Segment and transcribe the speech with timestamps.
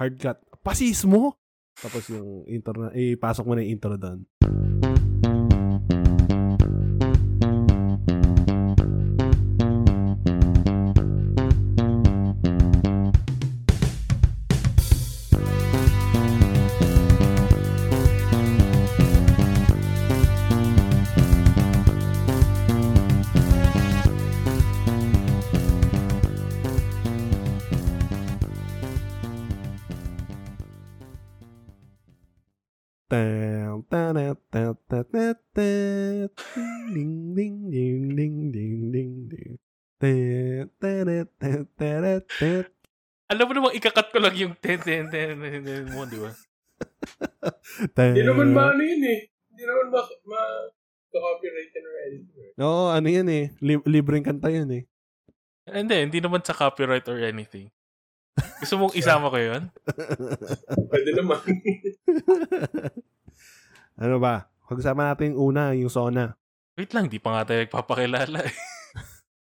[0.00, 0.40] hard cut.
[0.64, 1.36] Pasis mo!
[1.76, 4.24] Tapos yung intro ipasok mo na yung intro doon.
[44.20, 46.30] Lang yung ten, ten, ten, ten, ten mo, di ba?
[48.12, 49.20] Hindi naman ba ano yun eh.
[49.50, 50.40] Hindi naman ba ma
[51.10, 52.52] copyright and anything.
[52.56, 53.44] Oo, ano yan eh.
[53.58, 54.84] Lib- libreng kanta yun eh.
[55.66, 57.70] Hindi, hindi naman sa copyright or anything.
[58.58, 59.68] Gusto mong isama ko yun?
[60.90, 61.38] Pwede naman.
[64.02, 64.48] ano ba?
[64.66, 66.34] Pag-usapan natin yung una, yung Sona.
[66.78, 68.54] Wait lang, di pa nga tayo nagpapakilala eh.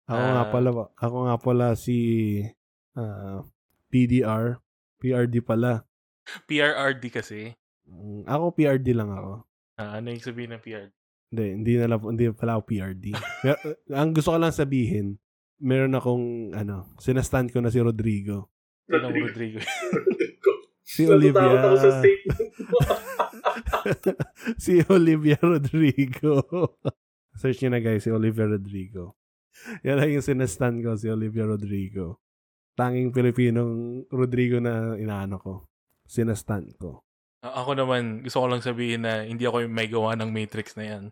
[0.06, 0.52] Ako nga Ah.
[0.52, 1.98] pala, ako nga pala si
[2.94, 3.42] ah,
[3.96, 4.60] PDR.
[5.00, 5.88] PRD pala.
[6.44, 7.56] PRRD kasi.
[7.88, 9.48] Mm, Ako PRD lang ako.
[9.78, 10.92] Ah, ano yung sabihin ng PRD?
[11.32, 13.06] Hindi, hindi na lang, hindi pala ako PRD.
[13.40, 15.16] Pero, uh, ang gusto ko lang sabihin,
[15.58, 18.52] meron akong, ano, sinastan ko na si Rodrigo.
[18.86, 19.60] Sinong Rodrigo?
[20.86, 21.66] Si Natatakot Olivia.
[21.66, 22.78] ako sa statement mo.
[24.56, 26.32] si Olivia Rodrigo.
[27.36, 29.18] Search nyo na guys, si Olivia Rodrigo.
[29.82, 32.22] Yan lang yung sinastan ko, si Olivia Rodrigo.
[32.76, 35.54] Tanging Pilipinong Rodrigo na inaano ko.
[36.06, 37.00] Sinastan ko.
[37.40, 40.86] Ako naman, gusto ko lang sabihin na hindi ako yung may gawa ng Matrix na
[40.86, 41.04] yan.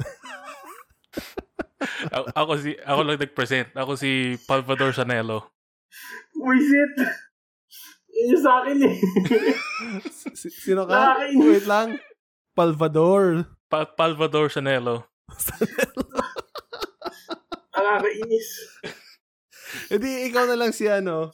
[2.14, 3.68] ako, ako si ako lang nag-present.
[3.76, 5.52] Ako si Salvador Sanelo.
[6.34, 6.94] Wisit!
[8.10, 8.96] Yun yung sa akin eh.
[10.34, 10.92] Si- sino ka?
[10.92, 11.46] Nakakainis.
[11.46, 11.88] Wait lang.
[12.52, 13.46] Palvador.
[13.70, 15.06] Pa- Salvador Sanelo.
[17.70, 18.48] Nakakainis.
[19.94, 21.30] Edi ikaw na lang si ano.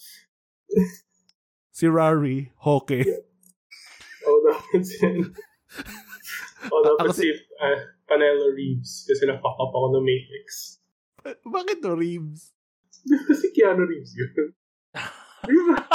[1.71, 3.01] Si Rari Hoke.
[4.25, 5.11] Oo dapat siya.
[6.67, 10.79] Oo dapat si uh, Panelo Reeves kasi na-fuck up ako ng Matrix.
[11.43, 12.55] Bakit to Reeves?
[13.41, 14.53] si Keanu Reeves yun.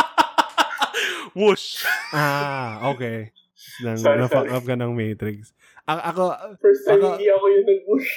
[1.34, 1.88] Whoosh!
[2.12, 3.32] Ah, okay.
[3.80, 4.54] Nang Sorry, na-fuck sorry.
[4.54, 5.56] up ka ng Matrix.
[5.88, 8.10] A- ako, First time Ako- hindi ako yung nag-push.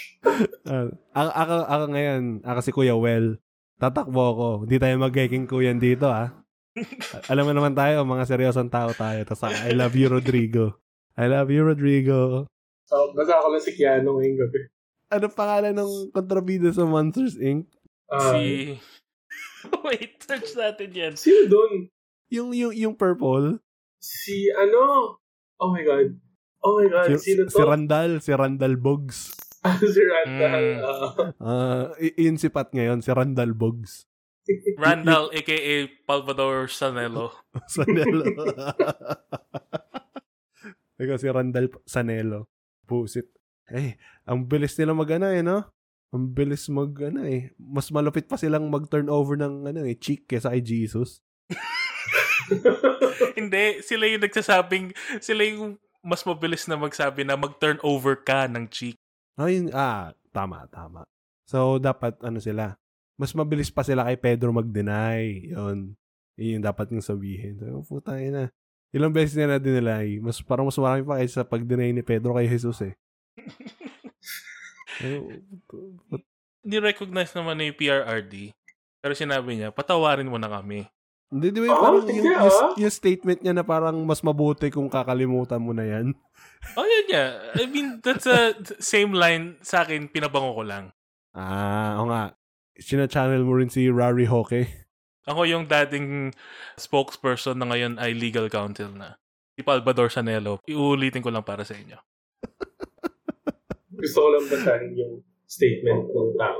[0.66, 3.38] ah, ako, ako, ako ngayon, ako si Kuya Well.
[3.84, 4.48] Tatakbo ako.
[4.64, 6.32] Hindi tayo mag-geking kuyan dito, ah.
[7.30, 9.20] Alam mo naman tayo, mga seryosong tao tayo.
[9.28, 10.80] Tapos I love you, Rodrigo.
[11.20, 12.48] I love you, Rodrigo.
[12.88, 14.60] So, basa ako lang si Keanu ngayong gabi.
[15.12, 17.68] Ano pangalan ng kontrabida sa Monsters, Inc.?
[18.08, 18.74] Ah, si...
[19.84, 21.12] Wait, search natin yan.
[21.14, 21.92] Sino dun?
[22.32, 23.60] Yung, yung, yung purple.
[24.00, 25.16] Si ano?
[25.60, 26.08] Oh my God.
[26.64, 27.08] Oh my God.
[27.20, 27.68] Si, Sino si to?
[27.68, 28.20] Randall.
[28.24, 29.32] Si Randall Boggs.
[29.94, 30.64] si Randall.
[30.64, 30.84] Mm.
[30.84, 31.12] ah.
[31.40, 34.04] Ah, y- yun si Pat ngayon, si Randall Boggs.
[34.82, 35.56] Randall, aka
[36.04, 37.32] Salvador Sanelo.
[37.72, 38.24] Sanelo.
[41.00, 42.52] Ikaw si Randall Sanelo.
[42.84, 43.32] Pusit.
[43.72, 43.96] Eh,
[44.28, 45.64] ang bilis nila mag ano eh, no?
[46.12, 47.56] Ang bilis mag ano eh.
[47.56, 51.24] Mas malupit pa silang mag-turnover ng ano eh, cheek kesa kay Jesus.
[53.32, 54.92] Hindi, sila yung nagsasabing,
[55.24, 59.00] sila yung mas mabilis na magsabi na mag-turn over ka ng cheek.
[59.34, 61.02] Ayun, ah, tama, tama.
[61.44, 62.78] So, dapat ano sila,
[63.18, 65.50] mas mabilis pa sila kay Pedro mag-deny.
[65.54, 65.94] Yun.
[66.34, 67.58] Yun yung dapat yung sabihin.
[67.58, 68.50] So, puta na.
[68.94, 70.22] Ilang beses nila dinelay.
[70.22, 72.94] Mas, parang mas marami pa kaysa pag-deny ni Pedro kay Jesus eh.
[75.02, 75.42] Eh,
[76.62, 78.54] Ni-recognize naman na yung PRRD.
[79.02, 80.86] Pero sinabi niya, patawarin mo na kami.
[81.34, 84.70] Hindi, di ba yung, Oh, parang, yung, yung, yung statement niya na parang mas mabuti
[84.70, 86.14] kung kakalimutan mo na yan.
[86.78, 87.24] Oh, yun niya.
[87.60, 90.96] I mean, that's a same line sa akin, pinabango ko lang.
[91.36, 92.32] Ah, o nga.
[92.80, 94.64] Sina-channel mo rin si Rari Hoke.
[95.28, 96.32] Ako yung dating
[96.80, 99.20] spokesperson na ngayon ay legal counsel na.
[99.52, 100.56] Si Salvador Sanelo.
[100.64, 102.00] Iulitin ko lang para sa inyo.
[104.00, 105.14] Gusto ko lang basahin yung
[105.44, 106.58] statement ng tao.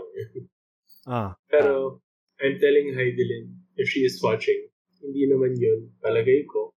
[1.09, 2.05] Ah, Pero,
[2.45, 4.69] I'm telling Heidelin, if she is watching,
[5.03, 6.73] hindi naman yun, palagay ko,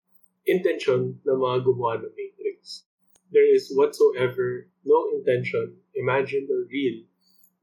[0.47, 2.87] intention ng mga gumawa ng Matrix.
[3.31, 7.03] There is whatsoever no intention, imagined or real,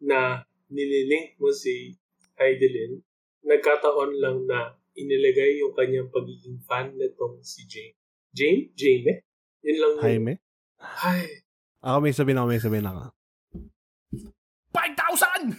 [0.04, 1.96] na nililink mo si
[2.36, 3.00] Heidelin,
[3.48, 7.96] nagkataon lang na inilagay yung kanyang pagiging fan nitong si Jane.
[8.34, 8.70] Jane?
[8.76, 9.24] Jane?
[9.64, 10.34] Yun lang Jaime?
[11.00, 11.44] Ay,
[11.84, 13.12] Ako may sabihin ako, may sabihin ako.
[14.76, 15.56] 5,000!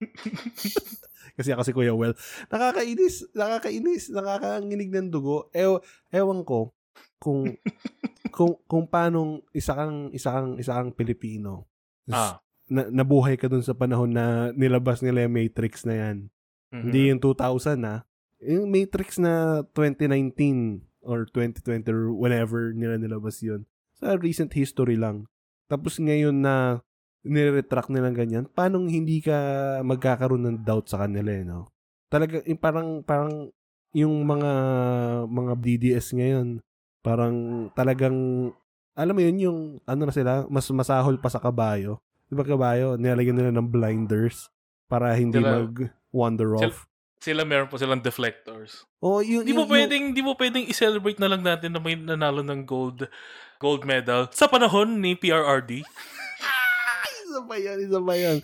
[1.40, 2.12] kasi ako si Kuya Well.
[2.52, 5.48] Nakakainis, nakakainis, nakakaanginig ng dugo.
[5.56, 5.80] Ew,
[6.12, 6.76] ewan ko
[7.16, 7.56] kung
[8.36, 11.64] kung kung paano isa kang isa kang isa kang Pilipino.
[12.12, 12.44] Ah.
[12.70, 16.16] Na, nabuhay ka dun sa panahon na nilabas nila yung Matrix na yan.
[16.70, 16.82] Mhm.
[16.86, 17.94] Hindi yung 2000 na.
[18.44, 23.66] Yung Matrix na 2019 or 2020 or whenever nila nilabas yun.
[23.98, 25.26] Sa recent history lang.
[25.66, 26.84] Tapos ngayon na
[27.22, 29.36] nire-retract nilang ganyan, paano hindi ka
[29.84, 31.68] magkakaroon ng doubt sa kanila eh, no?
[32.08, 33.52] Talaga, yung parang, parang
[33.90, 34.50] yung mga
[35.26, 36.48] mga DDS ngayon,
[37.02, 37.34] parang
[37.74, 38.50] talagang,
[38.94, 41.98] alam mo yun, yung ano na sila, mas masahol pa sa kabayo.
[42.30, 44.46] Di ba kabayo, nilalagyan nila ng blinders
[44.86, 46.86] para hindi Sila- mag-wander Sila- off.
[47.20, 48.88] Sila meron po silang deflectors.
[48.96, 52.40] Oh, yung, Di mo pwedeng, di mo pwedeng i-celebrate na lang natin na may nanalo
[52.40, 53.04] ng gold
[53.60, 55.84] gold medal sa panahon ni PRRD.
[57.30, 58.36] Isa pa yan, isa pa yan.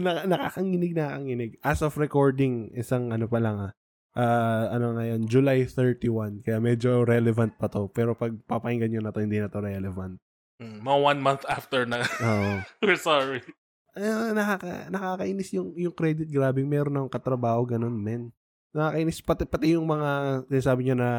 [0.00, 1.50] Na, nakakanginig, nakakanginig.
[1.60, 3.72] As of recording, isang ano pa lang ah,
[4.16, 6.40] ah, ano ngayon, July 31.
[6.40, 7.92] Kaya medyo relevant pa to.
[7.92, 10.16] Pero pag papakinggan nyo na to, hindi na to relevant.
[10.60, 12.00] Mm, mga one month after na.
[12.00, 12.52] Oo.
[12.84, 13.44] We're sorry.
[13.92, 16.32] Ah, nakaka, nakakainis yung, yung credit.
[16.32, 18.32] Grabe, meron ng katrabaho, ganun, men.
[18.72, 19.20] Nakakainis.
[19.20, 21.10] Pati, pati yung mga, sabi niya na,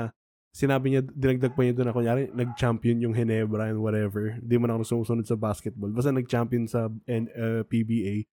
[0.52, 4.36] sinabi niya, dinagdag pa niya doon na, kunyari, nag-champion yung Hinebra and whatever.
[4.44, 5.92] Di man ako sumusunod sa basketball.
[5.96, 8.28] Basta nag-champion sa N, uh, PBA.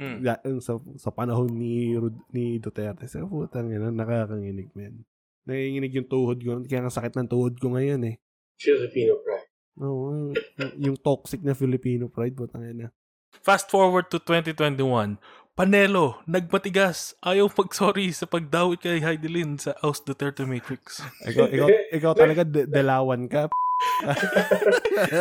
[0.00, 0.24] Mm.
[0.60, 3.08] Sa, sa panahon ni Rud- ni Duterte.
[3.08, 5.04] Sa putang ina, nakakanginig, men.
[5.48, 6.60] Nanginginig yung tuhod ko.
[6.64, 8.16] Kaya ang sakit ng tuhod ko ngayon eh.
[8.60, 9.48] Filipino pride.
[9.80, 12.92] Oo, yung- yung toxic na Filipino pride, putang ina.
[13.40, 15.16] Fast forward to 2021.
[15.52, 17.12] Panelo, nagmatigas.
[17.20, 21.04] Ayaw mag-sorry sa pagdawit kay Heidelin sa House Duterte Matrix.
[21.28, 23.52] Ikaw, ikaw, ikaw talaga de- delawan ka.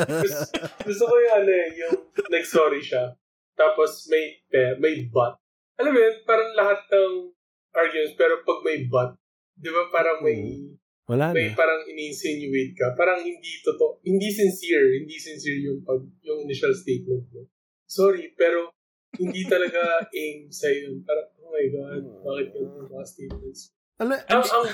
[0.07, 0.39] gusto,
[0.87, 1.95] gusto ko yung ano eh, yung
[2.31, 3.11] nag-sorry siya.
[3.59, 5.35] Tapos may pe, may but.
[5.83, 7.13] Alam mo yun, parang lahat ng
[7.75, 9.11] arguments, pero pag may but,
[9.59, 10.63] di ba parang may,
[11.11, 11.59] Wala may na.
[11.59, 12.95] parang ini-insinuate ka.
[12.95, 17.51] Parang hindi totoo, hindi sincere, hindi sincere yung pag, yung initial statement mo.
[17.83, 18.71] Sorry, pero
[19.19, 21.03] hindi talaga aim sa yun.
[21.03, 23.61] Parang, oh my God, bakit yung mga statements?
[23.99, 24.65] Ala, Ang, ang,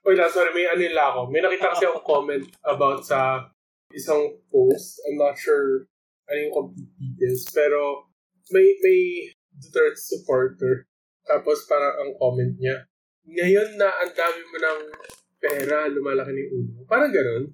[0.00, 1.20] Wait lang, sorry, may ano lang ako.
[1.28, 3.44] May nakita kasi akong comment about sa
[3.92, 4.96] isang post.
[5.04, 5.84] I'm not sure
[6.30, 7.44] ano yung complete details.
[7.52, 8.08] Pero
[8.48, 9.00] may may
[9.50, 10.88] Duterte supporter.
[11.28, 12.88] Tapos parang ang comment niya,
[13.28, 14.80] ngayon na ang dami mo ng
[15.36, 16.70] pera, lumalaki na yung ulo.
[16.80, 17.44] mo." Parang ganun.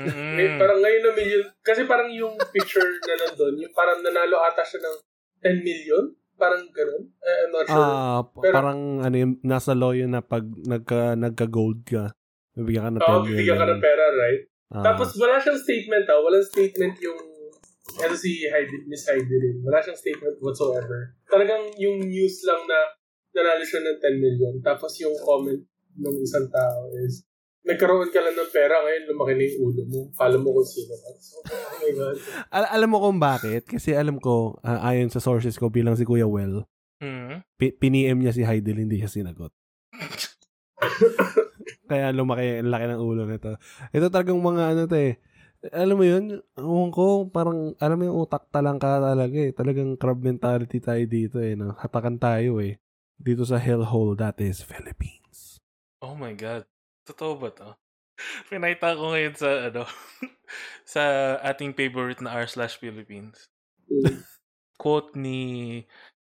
[0.00, 0.36] Mm-mm.
[0.40, 1.44] Eh, parang ngayon na million.
[1.60, 4.96] Kasi parang yung picture na nandun, yung parang nanalo ata siya ng
[5.42, 6.04] 10 million.
[6.34, 7.02] Parang ganun.
[7.18, 7.76] Eh, I'm not sure.
[7.78, 12.16] ah, p- Pero- parang ano yun, nasa law yun na pag nagka, nagka-gold ka,
[12.54, 13.30] bibigyan ka ng 10 Oo, million.
[13.30, 14.42] bibigyan ka ng pera, right?
[14.70, 16.16] Ah, Tapos wala siyang statement ah.
[16.18, 17.18] Walang statement yung
[17.98, 19.60] ano si Heidi, Miss Heidi rin.
[19.60, 21.12] Wala siyang statement whatsoever.
[21.26, 22.78] Talagang yung news lang na
[23.30, 24.54] nanalo siya ng 10 million.
[24.60, 25.60] Tapos yung comment
[25.92, 27.26] ng isang tao is,
[27.62, 30.00] nagkaroon ka lang ng pera ngayon, lumaki na yung ulo mo.
[30.12, 31.08] Follow mo kung sino ka.
[31.16, 32.16] So, oh my God.
[32.50, 33.62] al- alam mo kung bakit?
[33.64, 36.64] Kasi alam ko, ah, ayon sa sources ko bilang si Kuya Well,
[36.98, 37.40] Mm.
[37.56, 39.52] pi- piniem niya si Heidel, hindi siya sinagot.
[41.86, 43.56] Kaya lumaki, ang laki ng ulo nito.
[43.90, 45.16] Ito talagang mga ano to eh.
[45.70, 46.24] Alam mo yun,
[46.54, 49.52] ewan ko, parang, alam mo yung utak talang ka talaga eh.
[49.52, 51.52] Talagang crab mentality tayo dito eh.
[51.52, 51.72] No?
[51.74, 52.80] Hatakan tayo eh.
[53.16, 55.60] Dito sa hellhole, that is Philippines.
[56.00, 56.64] Oh my God.
[57.06, 57.68] Totoo ba to?
[58.52, 59.84] Pinakita ko ngayon sa, ano,
[60.94, 61.02] sa
[61.40, 63.48] ating favorite na r slash Philippines.
[63.88, 64.24] Mm.
[64.76, 65.84] Quote ni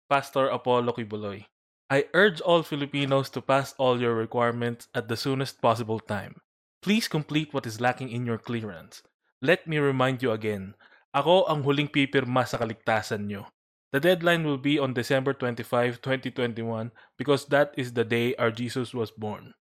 [0.07, 1.47] Pastor Apollo Kibuloy.
[1.87, 6.43] I urge all Filipinos to pass all your requirements at the soonest possible time.
[6.83, 9.03] Please complete what is lacking in your clearance.
[9.43, 10.75] Let me remind you again,
[11.15, 13.47] ako ang huling pipirma sa kaligtasan nyo.
[13.95, 18.91] The deadline will be on December 25, 2021 because that is the day our Jesus
[18.91, 19.55] was born.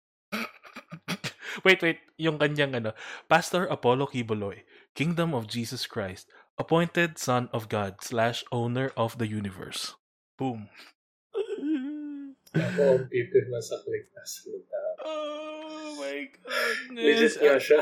[1.66, 2.00] wait, wait.
[2.16, 2.90] Yung kanyang ano,
[3.28, 4.64] Pastor Apollo Kibuloy,
[4.97, 6.28] Kingdom of Jesus Christ,
[6.61, 9.97] appointed Son of God slash owner of the universe.
[10.37, 10.68] Boom.
[12.52, 13.09] Ako
[13.64, 13.80] sa.
[15.09, 16.76] Oh my God.
[16.92, 17.80] Legit nga siya.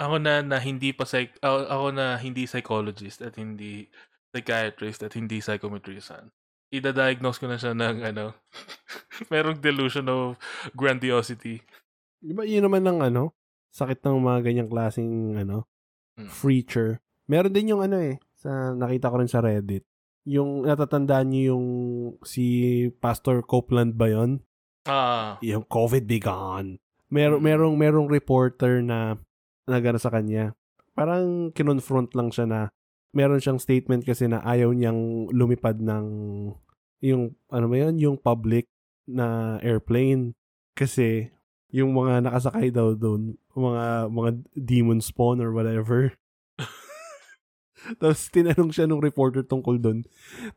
[0.00, 3.92] Ako na na hindi pa psych ako, ako na hindi psychologist at hindi
[4.32, 6.32] psychiatrist at hindi psychometrician.
[6.72, 8.36] Ida-diagnose ko na siya ng ano,
[9.32, 10.36] merong delusion of
[10.76, 11.64] grandiosity.
[12.26, 13.38] Di ba yun naman ng ano,
[13.70, 15.70] sakit ng mga ganyang klaseng ano,
[16.16, 16.32] Hmm.
[16.32, 16.98] preacher.
[17.28, 19.84] Meron din yung ano eh, sa nakita ko rin sa Reddit.
[20.24, 21.66] Yung natatandaan niyo yung
[22.24, 22.44] si
[22.98, 24.40] Pastor Copeland ba yon?
[24.88, 26.80] Ah, Yung COVID be gone.
[27.12, 27.42] Mer Mm.
[27.44, 29.20] merong merong reporter na
[29.68, 30.56] nagano sa kanya.
[30.96, 32.60] Parang kinonfront lang siya na
[33.12, 36.06] meron siyang statement kasi na ayaw niyang lumipad ng
[37.04, 38.66] yung, ano ba yun, yung public
[39.04, 40.32] na airplane.
[40.72, 41.28] Kasi,
[41.74, 46.14] yung mga nakasakay daw doon, mga, mga demon spawn or whatever.
[48.00, 50.06] Tapos tinanong siya nung reporter tungkol doon.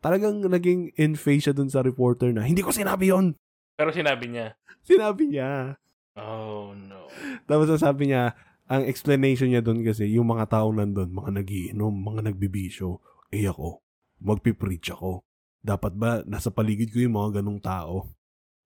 [0.01, 3.37] Talagang naging in face siya doon sa reporter na, hindi ko sinabi yon
[3.77, 4.53] Pero sinabi niya.
[4.85, 5.77] Sinabi niya.
[6.19, 7.07] Oh, no.
[7.45, 8.35] Tapos sabi niya,
[8.69, 13.01] ang explanation niya doon kasi, yung mga tao nandun, mga nagiinom, mga nagbibisyo,
[13.33, 13.81] eh ako,
[14.21, 15.25] magpipreach ako.
[15.59, 18.13] Dapat ba, nasa paligid ko yung mga ganong tao?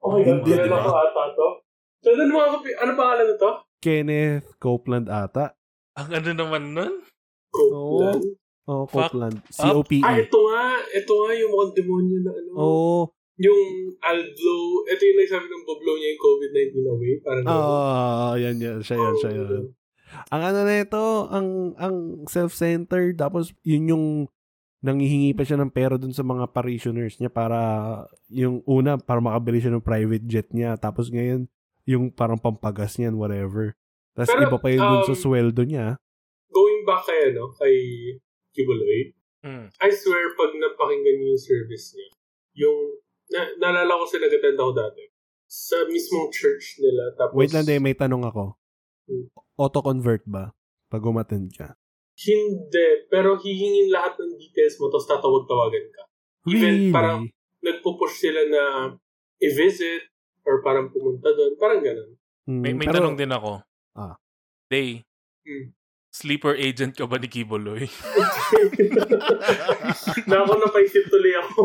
[0.03, 0.77] Oh my God, Hindi, diba?
[0.83, 1.22] ko ata.
[2.03, 3.49] So, ano, mga kapi- ano pangalan nito?
[3.79, 5.55] Kenneth Copeland ata.
[5.95, 6.93] Ang ano naman nun?
[7.49, 8.23] Copeland.
[8.63, 9.37] Oh, Fuck Copeland.
[9.39, 9.51] up.
[9.51, 10.03] C-O-P-E.
[10.03, 10.63] Ah, ito nga.
[10.89, 12.49] Ito nga yung mukhang demonyo na ano.
[12.55, 12.99] Oo.
[13.35, 13.61] Yung
[13.99, 14.63] I'll blow.
[14.87, 17.13] Ito yung nagsabi ng blow niya yung COVID-19 away.
[17.19, 18.79] Parang Ah, yan, yan.
[18.79, 19.63] Siya yan, siya yan.
[20.29, 21.95] Ang ano na ito, ang, ang
[22.29, 24.05] self-centered, tapos yun yung
[24.79, 27.59] nangihingi pa siya ng pera dun sa mga parishioners niya para
[28.29, 30.77] yung una, para makabili siya ng private jet niya.
[30.77, 31.49] Tapos ngayon,
[31.83, 33.75] yung parang pampagas niyan, whatever.
[34.13, 35.97] Tapos Pero, iba pa yun dun sa um, sweldo niya.
[36.53, 37.75] Going back kay, ano, kay
[38.53, 39.13] Kibuloy,
[39.43, 39.67] Hmm.
[39.83, 42.07] I swear, pag napakinggan niyo yung service niya,
[42.63, 42.79] yung,
[43.27, 45.03] na, naalala ko sila nag-attend ako dati,
[45.51, 48.55] sa mismong church nila, tapos, Wait lang, de, may tanong ako.
[49.03, 49.27] Hmm.
[49.59, 50.55] Auto-convert ba?
[50.87, 51.75] Pag umattend ka?
[52.13, 56.03] hindi, pero hihingin lahat ng details mo, tapos tatawag-tawagan ka.
[56.45, 57.25] Even parang
[57.65, 58.63] nagpo-push sila na
[59.41, 60.12] i-visit,
[60.43, 62.11] or parang pumunta doon, parang ganun.
[62.43, 63.63] Hmm, May, may pero- tanong din ako.
[63.93, 64.17] Ah.
[64.67, 65.05] Day,
[65.43, 65.75] Hmm.
[66.07, 67.83] sleeper agent ka ba ni Kiboloy?
[70.29, 71.61] na ako napaisip tuloy ako.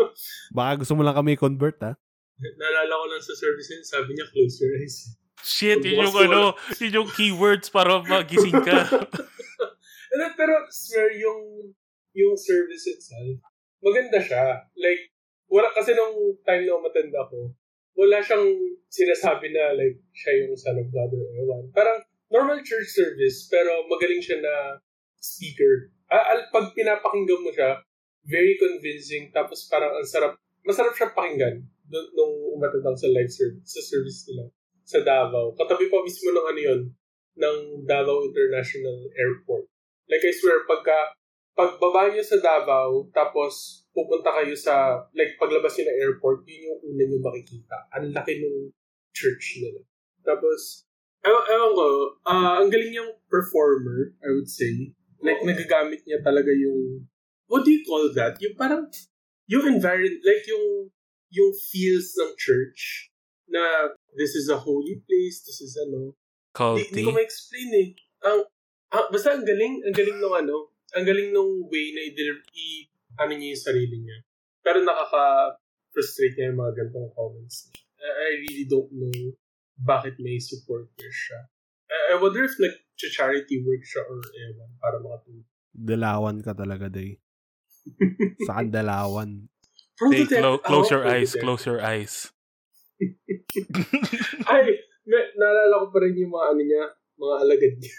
[0.56, 1.92] Baka gusto mo lang kami convert, ha?
[2.40, 4.96] Naalala ko lang sa service niya, sabi niya, close your eyes.
[5.40, 6.40] Shit, yun yung ano,
[6.76, 8.88] yun yung keywords para magising ka.
[10.10, 11.72] Ano, pero swear yung
[12.12, 13.38] yung service itself,
[13.80, 14.66] maganda siya.
[14.74, 15.14] Like,
[15.46, 17.54] wala kasi nung time na umatenda ko,
[18.00, 18.48] wala siyang
[18.88, 21.68] sinasabi na like siya yung son of God or ewan.
[21.76, 22.00] Parang
[22.32, 24.80] normal church service, pero magaling siya na
[25.20, 25.92] speaker.
[26.08, 27.76] Al- pag pinapakinggan mo siya,
[28.24, 31.60] very convincing, tapos parang ang sarap, masarap siya pakinggan
[32.16, 34.48] nung umatenda ako sa live service, sa service nila
[34.86, 35.52] sa Davao.
[35.54, 36.80] Katabi pa mismo ng ano yun,
[37.36, 39.70] ng Davao International Airport.
[40.10, 41.14] Like I swear, pagka
[41.54, 46.80] pagbaba niyo sa Davao, tapos pupunta kayo sa, like paglabas niyo ng airport, yun yung
[46.88, 47.76] una niyo makikita.
[47.92, 48.72] Ang laki ng
[49.12, 49.84] church nila.
[50.24, 50.88] Tapos,
[51.20, 51.88] ewan, ewan ko,
[52.24, 54.96] ah, ang galing niyang performer, I would say.
[55.20, 57.04] Like, nagagamit niya talaga yung,
[57.52, 58.40] what do you call that?
[58.40, 58.88] Yung parang,
[59.52, 60.88] yung environment, like yung,
[61.28, 63.12] yung feels ng church,
[63.50, 66.14] na this is a holy place, this is ano,
[66.54, 67.02] Culty.
[67.02, 67.88] ko ma-explain eh.
[68.24, 68.46] Ang,
[68.94, 72.89] ah, basta ang galing, ang galing nung ano, ang galing nung way na i,
[73.20, 74.18] ano niya yung sarili niya.
[74.64, 77.68] Pero nakaka-frustrate niya yung mga gantong comments.
[78.00, 79.36] I, I really don't know
[79.80, 81.40] bakit may supporters siya.
[81.88, 85.48] I, I wonder if nag-charity work siya or ewan para makatulong.
[85.70, 87.16] Dalawan ka talaga, day.
[88.48, 89.48] Sa dalawan.
[90.00, 92.32] Day, clo- close ako, your eyes, close your eyes.
[94.52, 96.84] Ay, may, naalala ko pa rin yung mga ano niya,
[97.20, 97.96] mga alagad niya.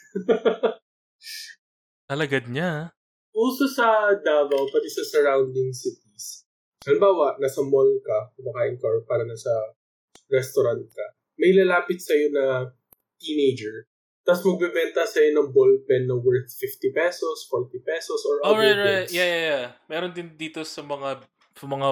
[2.14, 2.70] Alagad niya.
[3.32, 6.44] Uso sa Davao, pati sa surrounding cities.
[6.84, 9.52] Halimbawa, nasa mall ka, kumakain ka, or para nasa
[10.28, 11.06] restaurant ka,
[11.38, 12.70] may lalapit sa'yo na
[13.18, 13.86] teenager,
[14.22, 18.78] tapos magbebenta sa'yo ng ballpen na worth 50 pesos, 40 pesos, or Oh, other right,
[18.78, 18.86] right.
[19.06, 19.14] goods.
[19.14, 19.72] Yeah, yeah, yeah.
[19.88, 21.90] Meron din dito sa mga sa mga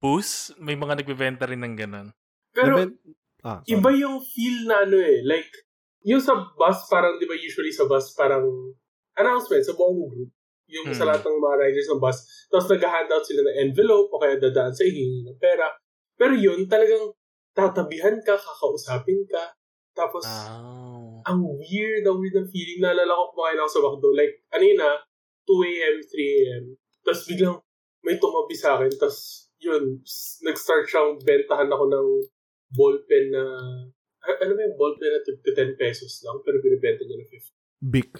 [0.00, 2.08] booths, may mga nagbebenta rin ng ganun.
[2.50, 2.96] Pero Naben-
[3.44, 3.76] ah, sorry.
[3.76, 5.50] iba yung feel na ano eh, like,
[6.02, 8.42] yung sa bus, parang, di ba usually sa bus, parang
[9.14, 10.32] announcement sa buong group,
[10.70, 11.10] yung sa Hmm.
[11.10, 14.86] lahat ng mga riders ng bus, tapos nag-handout sila ng envelope o kaya dadaan sa
[14.86, 15.66] hihingi ng pera.
[16.14, 17.10] Pero yun, talagang
[17.50, 19.50] tatabihan ka, kakausapin ka,
[19.92, 21.20] tapos Oh.
[21.26, 22.80] ang weird, ang weird ng feeling.
[22.80, 24.08] Naalala ko kumakain ako sa McDo.
[24.14, 24.98] Like, ano yun ah,
[25.44, 26.64] 2 a.m., 3 a.m.
[27.02, 27.56] Tapos biglang
[28.00, 28.88] may tumabi sa akin.
[28.94, 29.18] Tapos
[29.60, 29.98] yun,
[30.40, 32.08] nag-start siyang bentahan ako ng
[32.72, 33.42] ballpen na,
[34.24, 37.52] ano ba yung ballpen na tig- 10 pesos lang, pero binibenta niya na 50.
[37.82, 38.10] Bic.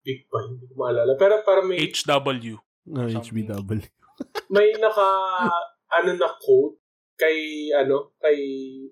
[0.00, 1.12] Big pa, hindi ko maalala.
[1.20, 2.56] Pero parang may, HW.
[2.90, 3.46] No, Something.
[3.48, 3.84] HBW.
[4.54, 5.08] may naka,
[5.92, 6.80] ano na quote
[7.20, 8.38] kay, ano, kay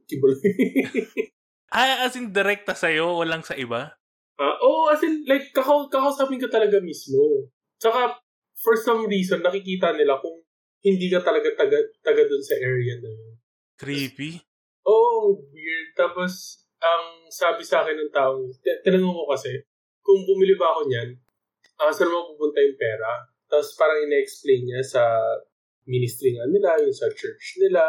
[0.05, 0.37] Kibuloy.
[1.69, 3.93] Ah, as in direkta sa'yo, walang sa iba?
[4.41, 7.45] Ah, oo, as in, like, kakaw kakausapin ka talaga mismo.
[7.77, 8.17] Tsaka,
[8.57, 10.41] for some reason, nakikita nila kung
[10.81, 13.35] hindi ka talaga taga, taga dun sa area na yun.
[13.77, 14.41] Creepy.
[14.89, 15.93] Oo, weird.
[15.93, 19.68] Tapos, ang sabi sa akin ng tao, t- tinanong ko kasi,
[20.09, 21.13] kung bumili ba ako niyan,
[21.85, 23.29] ah, saan mo pupunta yung pera?
[23.45, 25.03] Tapos parang ina-explain niya sa
[25.85, 27.85] ministry nga nila, yung sa church nila.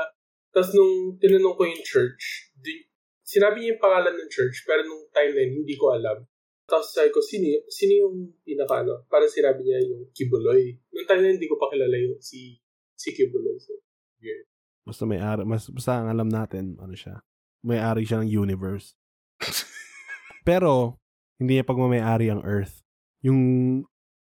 [0.51, 2.83] Tapos nung tinanong ko yung church, di,
[3.23, 6.27] sinabi niya yung pangalan ng church, pero nung time na yun, hindi ko alam.
[6.67, 9.07] Tapos sabi ko, sino, sino yung pinaka ano?
[9.07, 10.75] Parang sinabi niya yung Kibuloy.
[10.91, 12.59] Nung time na yun, hindi ko pa kilala yung si,
[12.99, 13.55] si Kibuloy.
[13.63, 13.79] So,
[14.19, 14.43] weird.
[14.83, 17.23] Basta may ari, mas, basta ang alam natin, ano siya,
[17.63, 18.93] may ari siya ng universe.
[20.49, 20.99] Pero,
[21.39, 22.83] hindi niya pagmamayari ang Earth.
[23.23, 23.39] Yung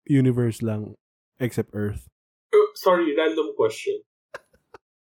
[0.05, 0.95] universe lang,
[1.41, 2.07] except Earth.
[2.53, 4.01] Uh, sorry, random question.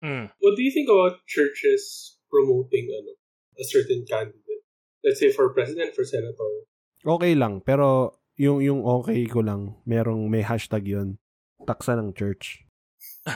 [0.05, 0.29] Mm.
[0.37, 3.17] What do you think about churches promoting ano,
[3.57, 4.61] a certain candidate?
[5.01, 6.69] Let's say for president, for senator.
[7.01, 11.17] Okay lang, pero yung yung okay ko lang, merong may hashtag yun.
[11.65, 12.61] Taksa ng church.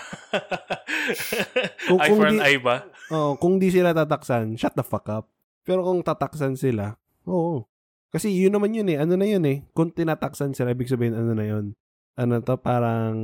[1.90, 2.86] Kung- eye kung for an di- eye ba?
[3.10, 5.26] Oo, kung di sila tataksan, shut the fuck up.
[5.66, 7.66] Pero kung tataksan sila, oo.
[8.10, 8.98] Kasi yun naman yun eh.
[8.98, 9.66] Ano na yun eh.
[9.78, 11.78] Kung tinataksan sila, ibig sabihin ano na yun.
[12.18, 13.16] Ano to, parang,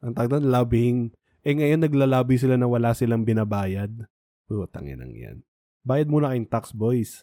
[0.00, 1.00] ang tawag doon, lobbying.
[1.46, 3.92] Eh ngayon, naglalabi sila na wala silang binabayad.
[4.48, 5.44] Putang inang yan.
[5.86, 7.22] Bayad muna kayong tax, boys.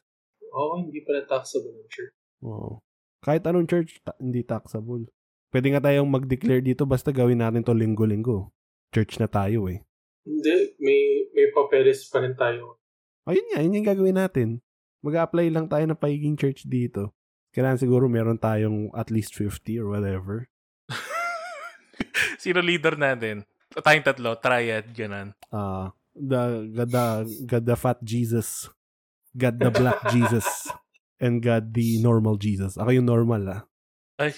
[0.54, 2.16] Oo, oh, hindi pala taxable ng church.
[2.46, 2.80] Oo.
[3.20, 5.10] Kahit anong church, ta- hindi taxable.
[5.50, 8.54] Pwede nga tayong mag-declare dito basta gawin natin to linggo-linggo.
[8.94, 9.82] Church na tayo eh.
[10.24, 12.80] Hindi, may, may papeles pa rin tayo.
[13.28, 14.50] Ayun nga, yun yung gagawin natin.
[15.04, 17.12] Mag-apply lang tayo ng pagiging church dito.
[17.52, 20.48] Kailangan siguro meron tayong at least 50 or whatever.
[22.42, 23.44] Sino leader natin?
[23.76, 25.36] Tayong tatlo, triad, ganun.
[25.52, 27.06] Uh, the, God, the,
[27.46, 28.72] God the fat Jesus.
[29.36, 30.72] God the black Jesus.
[31.20, 32.80] And God the normal Jesus.
[32.80, 33.62] Ako yung normal ah.
[34.22, 34.32] Ay.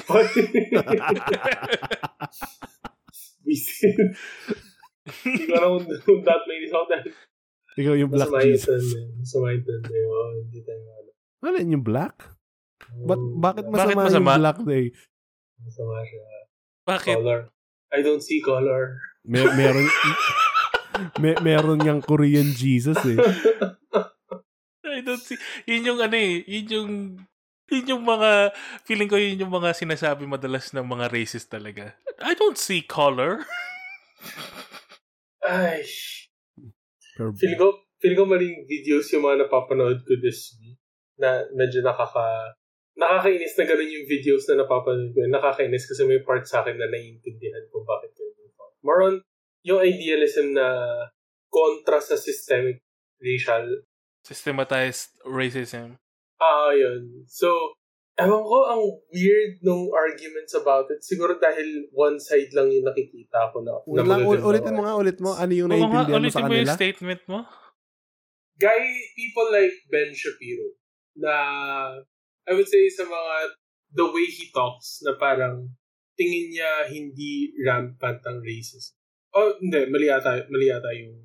[5.06, 6.90] Hindi ko alam kung, that may result.
[7.76, 8.68] Ikaw yung black Masama Jesus.
[8.68, 9.00] tanda.
[9.20, 9.92] Masama yung tanda.
[9.92, 11.16] Oo, hindi tayo alam.
[11.44, 12.16] Wala yung black?
[12.96, 13.76] But, bakit masama.
[13.76, 14.32] masama, masama?
[14.32, 14.86] yung black day?
[15.60, 16.24] Masama siya.
[16.86, 17.16] Bakit?
[17.20, 17.42] Color.
[17.92, 18.84] I don't see color.
[19.26, 19.88] May, meron,
[21.20, 23.20] may, meron yung Korean Jesus eh.
[24.96, 25.40] I don't see.
[25.68, 26.46] Yun yung ano eh.
[26.48, 26.92] Yun yung
[27.66, 28.54] yun yung mga,
[28.86, 31.98] feeling ko yun yung mga sinasabi madalas ng mga racist talaga.
[32.22, 33.42] I don't see color.
[35.42, 35.82] Ay.
[37.16, 37.68] Pero, Feeling ko,
[38.04, 40.78] feeling ko maling videos yung mga napapanood ko this week
[41.16, 42.54] na medyo nakaka
[42.96, 45.24] nakakainis na ganun yung videos na napapanood ko.
[45.28, 48.76] Nakakainis kasi may part sa akin na naiintindihan kung bakit ganun yung thought.
[48.84, 49.16] More on,
[49.64, 50.68] yung idealism na
[51.52, 52.84] kontra sa systemic
[53.20, 53.84] racial.
[54.24, 56.00] Systematized racism.
[56.40, 57.24] Ah, yun.
[57.32, 57.80] So,
[58.16, 61.04] ewan ko, ang weird nung arguments about it.
[61.04, 63.76] Siguro dahil one side lang yung nakikita ko na.
[63.84, 65.36] na lang, ul- ulitin mo nga, ulit mo.
[65.36, 66.80] Ano yung naiintindihan mo ulitin sa mo yung kanila?
[66.80, 67.40] statement mo.
[68.56, 68.84] guy,
[69.20, 70.80] people like Ben Shapiro,
[71.20, 71.36] na
[72.48, 73.34] I would say sa mga,
[73.92, 75.76] the way he talks, na parang
[76.16, 78.96] tingin niya hindi rampant ang racism.
[79.36, 81.20] Oh, hindi, mali ata, mali ata yung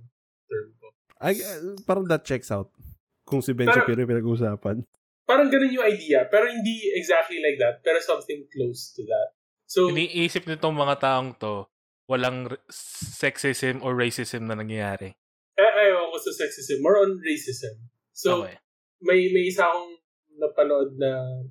[0.50, 0.90] term ko.
[1.22, 2.74] Ay, uh, parang that checks out.
[3.22, 4.82] Kung si Ben Pero- Shapiro yung pinag-uusapan.
[5.30, 9.30] Parang ganun yung idea, pero hindi exactly like that, pero something close to that.
[9.70, 11.70] So, Iniisip nitong mga taong to,
[12.10, 12.50] walang
[13.14, 15.14] sexism or racism na nangyayari.
[15.54, 17.78] eh, ayaw ko sa sexism, more on racism.
[18.10, 18.58] So, okay.
[19.06, 20.02] may may isa akong
[20.40, 21.46] napanood na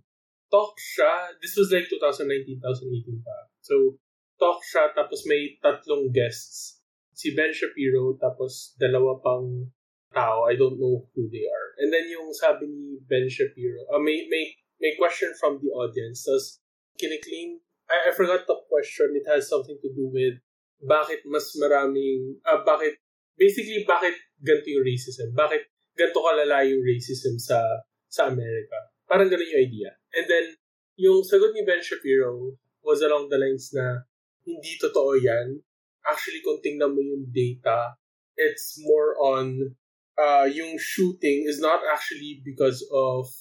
[0.52, 1.38] talk siya.
[1.40, 3.38] This was like 2019, 2018 pa.
[3.64, 4.02] So,
[4.36, 6.84] talk siya, tapos may tatlong guests.
[7.16, 9.72] Si Ben Shapiro, tapos dalawa pang
[10.14, 10.46] tao.
[10.50, 11.70] I don't know who they are.
[11.80, 16.26] And then yung sabi ni Ben Shapiro, uh, may, may, may question from the audience.
[16.26, 16.60] Tapos,
[16.98, 19.18] kiniklaim, I, I forgot the question.
[19.18, 20.42] It has something to do with
[20.80, 23.00] bakit mas maraming, ah, bakit,
[23.36, 25.36] basically, bakit ganito yung racism?
[25.36, 27.60] Bakit ganito kalala yung racism sa
[28.08, 28.78] sa Amerika?
[29.04, 29.92] Parang ganun yung idea.
[30.16, 30.46] And then,
[30.96, 34.08] yung sagot ni Ben Shapiro was along the lines na
[34.48, 35.60] hindi totoo yan.
[36.08, 38.00] Actually, kung tingnan mo yung data,
[38.40, 39.76] it's more on
[40.20, 43.32] uh, yung shooting is not actually because of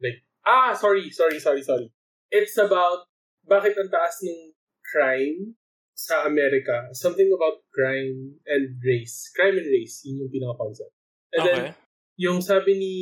[0.00, 1.92] like, ah, sorry, sorry, sorry, sorry.
[2.32, 3.04] It's about
[3.44, 5.54] bakit ang taas ng crime
[5.92, 6.88] sa Amerika.
[6.96, 9.28] Something about crime and race.
[9.36, 10.92] Crime and race, yun yung pinaka-concept.
[11.36, 11.72] And then, Okay.
[12.18, 12.94] yung sabi ni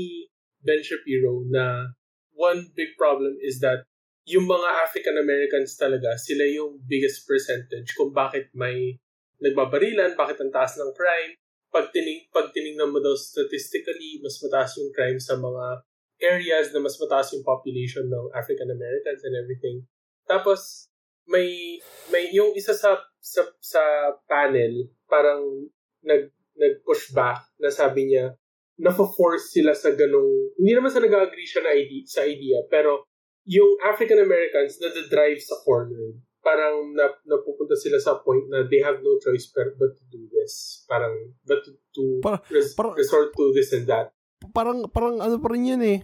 [0.61, 1.95] Ben Shapiro na
[2.35, 3.87] one big problem is that
[4.29, 9.01] yung mga African Americans talaga, sila yung biggest percentage kung bakit may
[9.41, 11.40] nagbabarilan, bakit ang taas ng crime.
[11.71, 15.87] Pag, tining, pag tinignan mo daw statistically, mas mataas yung crime sa mga
[16.21, 19.87] areas na mas mataas yung population ng African Americans and everything.
[20.27, 20.91] Tapos,
[21.31, 21.79] may,
[22.11, 23.83] may yung isa sa, sa, sa
[24.27, 25.71] panel, parang
[26.03, 28.35] nag, nag-push back na sabi niya,
[28.81, 33.07] na-force sila sa ganong, hindi naman sa nag-agree siya na idea, sa idea, pero
[33.45, 38.65] yung African Americans na the drive sa corner, parang na, napupunta sila sa point na
[38.67, 40.85] they have no choice but, but to do this.
[40.89, 41.13] Parang,
[41.45, 44.13] but to, to Para- res- para- resort to this and that.
[44.57, 45.99] Parang, parang ano pa rin yan eh.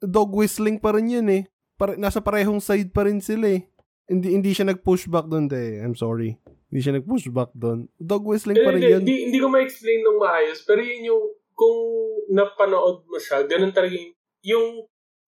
[0.00, 1.42] Dog whistling pa rin yan eh.
[1.74, 3.66] Para, nasa parehong side pa rin sila eh.
[4.10, 5.82] Hindi, hindi siya nag-push back doon eh.
[5.82, 6.38] I'm sorry.
[6.70, 7.90] Hindi siya nag-push back doon.
[7.98, 9.00] Dog whistling pa rin Hindi, yan.
[9.02, 11.24] hindi, hindi ko ma-explain ng maayos, pero yun yung,
[11.54, 11.78] kung
[12.30, 14.14] napanood mo siya, ganun talaga yung,
[14.46, 14.66] yung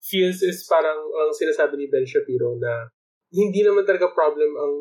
[0.03, 2.91] feels is parang ang sinasabi ni Ben Shapiro na
[3.33, 4.73] hindi naman talaga problem ang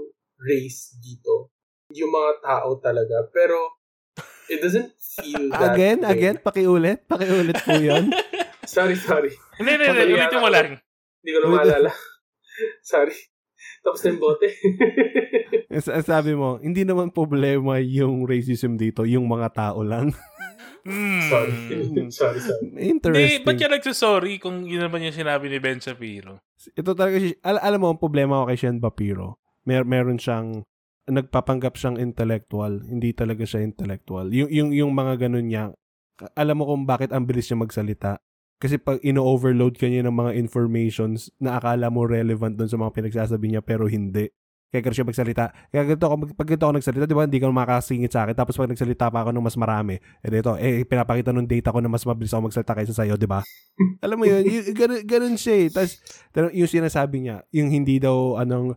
[0.44, 1.50] race dito.
[1.96, 3.24] Yung mga tao talaga.
[3.32, 3.56] Pero,
[4.52, 6.12] it doesn't feel that Again, way.
[6.12, 7.08] again, pakiulit.
[7.08, 8.12] Pakiulit po yun.
[8.62, 9.34] Sorry, sorry.
[9.58, 10.14] Hindi, hindi, hindi.
[10.16, 10.78] Ulitin mo lang.
[11.20, 11.90] Hindi ko na maalala.
[12.94, 13.12] sorry.
[13.82, 14.48] Tapos na yung bote.
[16.08, 20.14] Sabi mo, hindi naman problema yung racism dito, yung mga tao lang.
[20.86, 21.26] Hmm.
[21.30, 21.54] sorry.
[22.10, 22.66] sorry, sorry.
[22.70, 23.44] Hindi, Interesting.
[23.46, 26.42] ba't yan nagsasorry kung yun naman yung sinabi ni Ben Shapiro?
[26.76, 30.62] Ito talaga, si- al- alam mo, ang problema ko kay Shen Papiro, mer meron siyang,
[31.10, 34.30] nagpapanggap siyang intellectual, hindi talaga siya intellectual.
[34.30, 35.74] Yung, yung, yung mga ganun niya,
[36.38, 38.12] alam mo kung bakit ang bilis niya magsalita.
[38.62, 42.94] Kasi pag ino-overload ka niya ng mga informations na akala mo relevant doon sa mga
[42.94, 44.30] pinagsasabi niya pero hindi.
[44.72, 45.44] Kaya ganun siya magsalita.
[45.68, 48.32] Kaya ganito ako, pag ganito ako nagsalita, di ba, hindi ka makakasingit sa akin.
[48.32, 51.84] Tapos pag nagsalita pa ako ng mas marami, eh dito, eh, pinapakita ng data ko
[51.84, 53.44] na mas mabilis ako magsalita kaysa sa'yo, di ba?
[54.04, 55.68] Alam mo yun, y- ganun, ganun siya eh.
[55.68, 56.00] Tapos,
[56.56, 58.72] yung sinasabi niya, yung hindi daw, anong,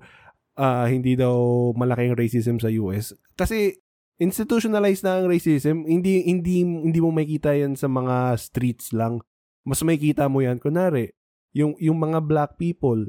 [0.60, 3.16] ah, hindi daw malaking racism sa US.
[3.40, 3.80] Kasi,
[4.20, 9.24] institutionalized na ang racism, hindi, hindi, hindi mo makita yan sa mga streets lang.
[9.64, 11.16] Mas makikita mo yan, kunwari,
[11.56, 13.00] yung, yung mga black people,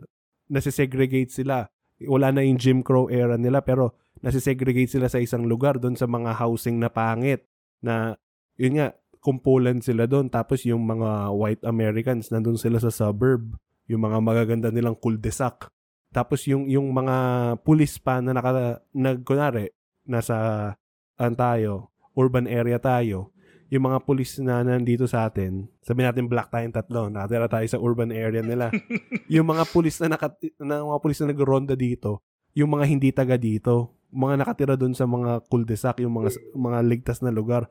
[0.46, 1.66] nasisegregate sila.
[2.04, 6.04] Wala na yung Jim Crow era nila, pero nasisegregate sila sa isang lugar doon sa
[6.04, 7.48] mga housing na pangit.
[7.80, 8.16] Na,
[8.61, 8.92] yun nga,
[9.24, 10.28] kumpulan sila doon.
[10.28, 13.56] Tapos yung mga white Americans, nandun sila sa suburb.
[13.88, 15.72] Yung mga magaganda nilang cul-de-sac.
[16.12, 17.16] Tapos yung, yung mga
[17.62, 19.72] pulis pa na naka, nag, kunwari,
[20.09, 20.72] nasa,
[21.16, 23.36] an tayo, urban area tayo,
[23.66, 27.83] yung mga pulis na nandito sa atin, sabi natin black tayong tatlo, nakatira tayo sa
[27.83, 28.70] urban area nila.
[29.33, 30.31] yung mga pulis na, naka,
[30.62, 32.22] na mga pulis na nagronda dito,
[32.55, 37.18] yung mga hindi taga dito, mga nakatira doon sa mga cul-de-sac, yung mga mga ligtas
[37.20, 37.66] na lugar.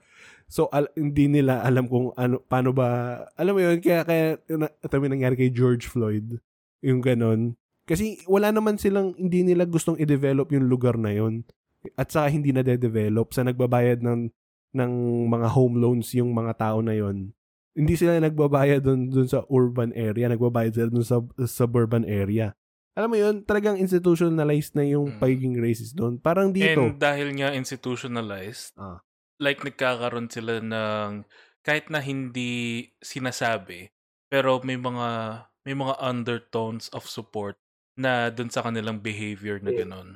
[0.52, 4.70] So al- hindi nila alam kung ano paano ba alam mo yun kaya kaya na,
[4.70, 6.38] ito may nangyari kay George Floyd
[6.86, 7.58] yung ganon
[7.90, 11.42] kasi wala naman silang hindi nila gustong i-develop yung lugar na yun
[11.98, 14.30] at saka hindi na de-develop sa nagbabayad ng
[14.76, 14.92] ng
[15.26, 17.32] mga home loans yung mga tao na yon
[17.76, 22.52] hindi sila nagbabayad doon doon sa urban area nagbabayad sila doon sa suburban area
[22.96, 25.20] alam mo yun talagang institutionalized na yung Mm.
[25.20, 29.00] pagiging racist doon parang dito And dahil nga institutionalized, Ah.
[29.40, 31.24] like nagkakaroon sila ng
[31.60, 33.90] kahit na hindi sinasabi,
[34.28, 35.10] pero may mga
[35.66, 37.58] may mga undertones of support
[37.98, 39.80] na dun sa kanilang behavior na Mm.
[39.82, 40.10] ganun.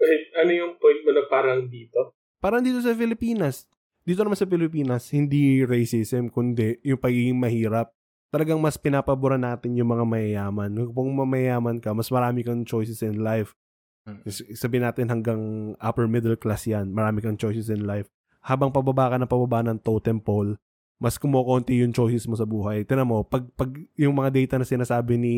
[0.00, 2.16] Wait, ano yung point mo na parang dito?
[2.40, 3.68] Parang dito sa Pilipinas.
[4.04, 7.88] Dito naman sa Pilipinas, hindi racism, kundi yung pagiging mahirap.
[8.28, 10.70] Talagang mas pinapabura natin yung mga mayayaman.
[10.92, 13.56] Kung mamayaman ka, mas marami kang choices in life.
[14.04, 14.20] Mm.
[14.28, 18.12] S- Sabihin natin hanggang upper middle class yan, marami kang choices in life.
[18.44, 20.60] Habang pababa ka ng pababa ng totem pole,
[21.00, 22.84] mas kumukonti yung choices mo sa buhay.
[22.84, 25.36] Tinan mo, pag, pag yung mga data na sinasabi ni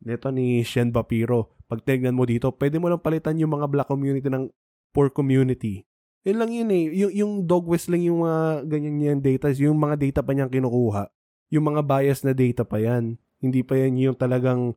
[0.00, 3.88] neto ni Shen Papiro, pag tinignan mo dito, pwede mo lang palitan yung mga black
[3.92, 4.48] community ng
[4.96, 5.84] poor community.
[6.24, 6.84] Yun lang yun eh.
[7.04, 11.12] Yung, yung dog whistling, yung mga ganyan yan data, yung mga data pa niyang kinukuha.
[11.52, 13.20] Yung mga bias na data pa yan.
[13.44, 14.72] Hindi pa yan yung talagang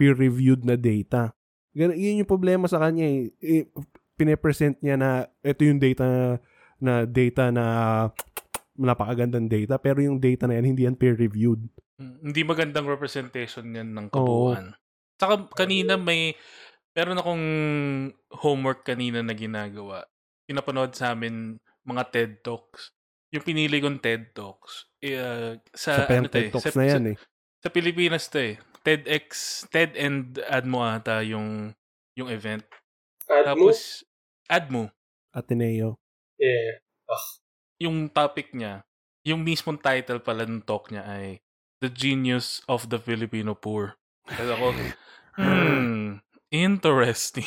[0.00, 1.36] peer-reviewed na data.
[1.76, 3.28] Gan- yun yung problema sa kanya eh.
[3.44, 3.68] eh
[4.16, 6.40] pine-present niya na ito yung data
[6.80, 7.64] na data na
[8.76, 11.68] napakagandang data pero yung data na yan hindi yan peer-reviewed.
[12.00, 14.72] Mm, Hindi magandang representation yan ng kabuuan.
[15.16, 16.36] Saka kanina may
[16.96, 17.44] meron akong
[18.40, 20.04] homework kanina na ginagawa.
[20.46, 22.94] Pinapanood sa amin mga TED Talks.
[23.34, 26.86] Yung pinili kong TED Talks eh, sa, Sa ano to eh, TED Talks sa, na
[26.86, 27.16] yan sa, eh.
[27.62, 28.54] sa Pilipinas to eh.
[28.86, 29.30] TEDx,
[29.74, 31.74] TED and Admo ata yung
[32.14, 32.62] yung event.
[33.26, 33.66] Add mo?
[33.66, 34.06] Tapos
[34.46, 34.82] Admo,
[35.34, 35.98] Ateneo.
[36.38, 36.78] Yeah.
[37.82, 38.86] yung topic niya,
[39.26, 41.42] yung mismong title pala ng talk niya ay
[41.82, 43.98] The Genius of the Filipino Poor.
[44.24, 44.66] Kaya ako,
[45.36, 46.22] hmm,
[46.54, 47.46] interesting.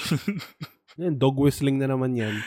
[1.02, 2.44] Yan, dog whistling na naman yan.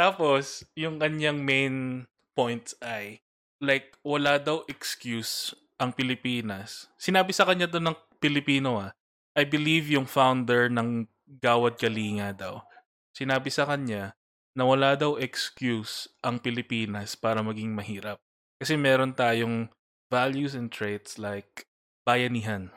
[0.00, 3.20] Tapos, yung kanyang main points ay,
[3.60, 6.88] like, wala daw excuse ang Pilipinas.
[6.96, 8.96] Sinabi sa kanya doon ng Pilipino ah,
[9.36, 11.04] I believe yung founder ng
[11.44, 12.64] Gawad Kalinga daw.
[13.12, 14.16] Sinabi sa kanya
[14.56, 18.16] na wala daw excuse ang Pilipinas para maging mahirap.
[18.56, 19.68] Kasi meron tayong
[20.08, 21.68] values and traits like
[22.08, 22.72] bayanihan.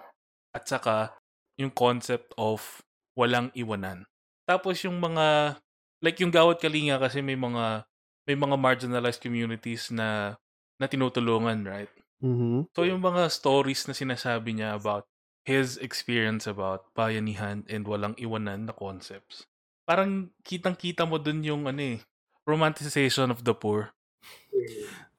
[0.51, 1.15] At saka,
[1.55, 2.83] yung concept of
[3.15, 4.05] walang iwanan.
[4.43, 5.57] Tapos yung mga,
[6.03, 7.87] like yung Gawad Kalinga kasi may mga,
[8.27, 10.35] may mga marginalized communities na,
[10.75, 11.89] na tinutulungan, right?
[12.19, 12.67] Mhm.
[12.75, 15.07] So yung mga stories na sinasabi niya about
[15.47, 19.47] his experience about bayanihan and walang iwanan na concepts.
[19.83, 21.99] Parang kitang-kita mo dun yung ano eh,
[22.47, 23.91] romanticization of the poor.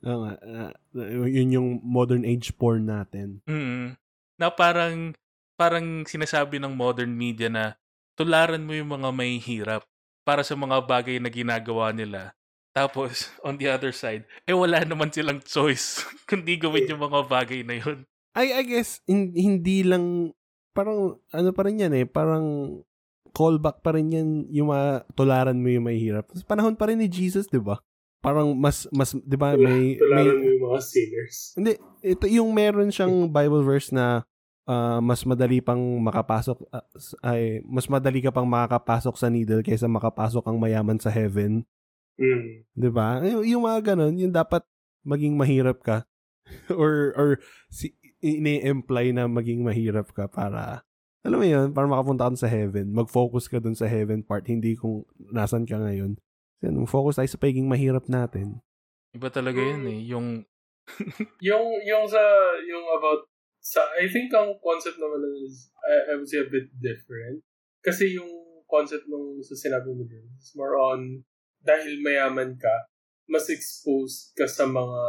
[0.05, 0.73] Oo nga, ah,
[1.29, 3.45] yun yung modern age porn natin.
[3.45, 3.97] Mm.
[4.41, 5.13] Na parang
[5.61, 7.77] parang sinasabi ng modern media na
[8.17, 9.85] tularan mo yung mga may hirap
[10.25, 12.33] para sa mga bagay na ginagawa nila.
[12.75, 17.63] Tapos, on the other side, eh wala naman silang choice kundi gawin yung mga bagay
[17.63, 18.03] na yun.
[18.35, 20.35] I, I guess, hin- hindi lang,
[20.75, 22.81] parang, ano pa rin yan eh, parang
[23.31, 26.27] callback pa rin yan yung mga tularan mo yung may hirap.
[26.35, 27.79] Sa panahon pa rin ni Jesus, di ba?
[28.19, 31.37] Parang mas, mas, di ba, may, may, Tularan mo yung mga sinners.
[31.55, 34.27] Hindi, ito yung meron siyang Bible verse na
[34.65, 36.59] ah, mas madali pang makapasok
[36.95, 41.65] s- ay mas madali ka pang makakapasok sa needle kaysa makapasok ang mayaman sa heaven,
[42.15, 42.63] Mm.
[42.79, 43.19] 'di ba?
[43.27, 44.63] Yung, yung mga ganun, yung dapat
[45.03, 46.07] maging mahirap ka
[46.73, 47.29] or or
[47.69, 50.87] si ini-imply na maging mahirap ka para
[51.25, 52.93] alam mo yun, para makapunta ka sa heaven.
[52.93, 56.21] Mag-focus ka dun sa heaven part, hindi kung nasan ka ngayon.
[56.61, 58.61] Yan, focus tayo sa pagiging mahirap natin.
[59.17, 60.01] Iba talaga yun eh.
[60.13, 60.45] Yung,
[61.49, 62.21] Yung, yung sa,
[62.69, 63.25] yung about,
[63.65, 67.41] sa, I think ang concept naman is, I, I would say a bit different.
[67.81, 68.29] Kasi yung
[68.69, 71.25] concept nung sa sinabi mo dun is more on,
[71.65, 72.93] dahil mayaman ka,
[73.25, 75.03] mas exposed ka sa mga,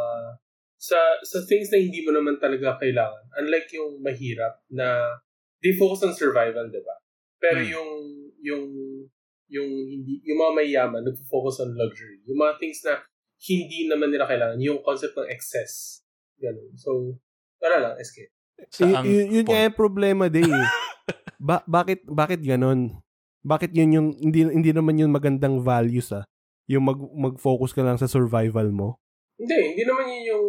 [0.79, 3.27] sa, sa things na hindi mo naman talaga kailangan.
[3.43, 5.19] Unlike yung mahirap na,
[5.59, 6.95] they focus on survival, di ba?
[7.35, 7.71] Pero Hmm.
[7.75, 7.91] yung,
[8.39, 8.65] yung,
[9.51, 12.23] yung hindi, yung mga mayaman, nag-focus on luxury.
[12.23, 13.03] Yung mga things na
[13.51, 15.99] hindi naman nila kailangan, yung concept ng excess.
[16.39, 16.71] Ganun.
[16.79, 17.19] So,
[17.59, 18.34] wala lang, escape.
[18.71, 19.65] Saang Y- yun, yun nga point?
[19.67, 20.67] yung problema din eh.
[21.47, 22.97] ba- bakit bakit ganon?
[23.45, 26.25] Bakit yun yung hindi hindi naman yun magandang values ah.
[26.65, 28.97] Yung mag mag-focus ka lang sa survival mo.
[29.35, 30.45] Hindi, hindi naman yun yung,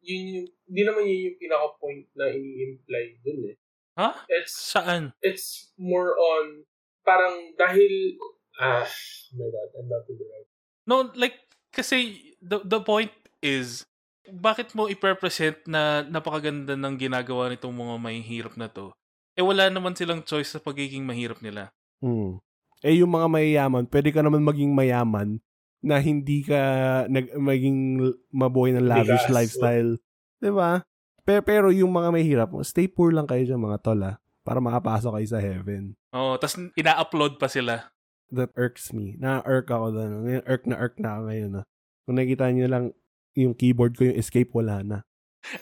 [0.00, 3.56] yun yung, hindi naman yun yung pinaka-point na ini-imply dun eh.
[4.00, 4.16] ha?
[4.32, 5.12] It's, Saan?
[5.20, 6.64] it's more on,
[7.04, 8.16] parang dahil,
[8.56, 10.48] ah, oh my god, I'm not the right.
[10.88, 11.36] No, like,
[11.68, 13.12] kasi the, the point
[13.44, 13.84] is,
[14.28, 18.92] bakit mo i-represent na napakaganda ng ginagawa nitong mga may hirap na to?
[19.32, 21.72] Eh wala naman silang choice sa pagiging mahirap nila.
[22.04, 22.36] Hmm.
[22.80, 25.40] Eh yung mga mayayaman, pwede ka naman maging mayaman
[25.80, 26.60] na hindi ka
[27.08, 29.32] nag maging mabuhay ng lavish Bigas.
[29.32, 29.90] lifestyle.
[30.40, 30.84] 'Di ba?
[31.24, 34.60] Pero, pero yung mga may hirap, stay poor lang kayo dyan mga tol ah, para
[34.60, 35.96] makapasok kayo sa heaven.
[36.12, 37.92] Oh, tas ina-upload pa sila.
[38.30, 39.18] that irks me.
[39.18, 40.10] Na-irk ako doon.
[40.22, 41.50] Ngayon, irk na irk na ako ngayon.
[41.58, 41.64] ah.
[42.06, 42.84] Kung nakikita niyo lang
[43.34, 44.98] yung keyboard ko, yung escape, wala na.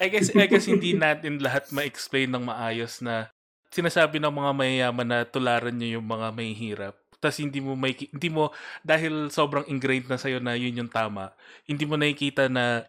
[0.03, 3.31] I guess, I guess hindi natin lahat ma-explain ng maayos na
[3.71, 6.99] sinasabi ng mga mayayaman na tularan nyo yung mga may hirap.
[7.19, 8.55] Tapos hindi mo may hindi mo
[8.87, 11.35] dahil sobrang ingrained na sa'yo na yun yung tama,
[11.67, 12.87] hindi mo nakikita na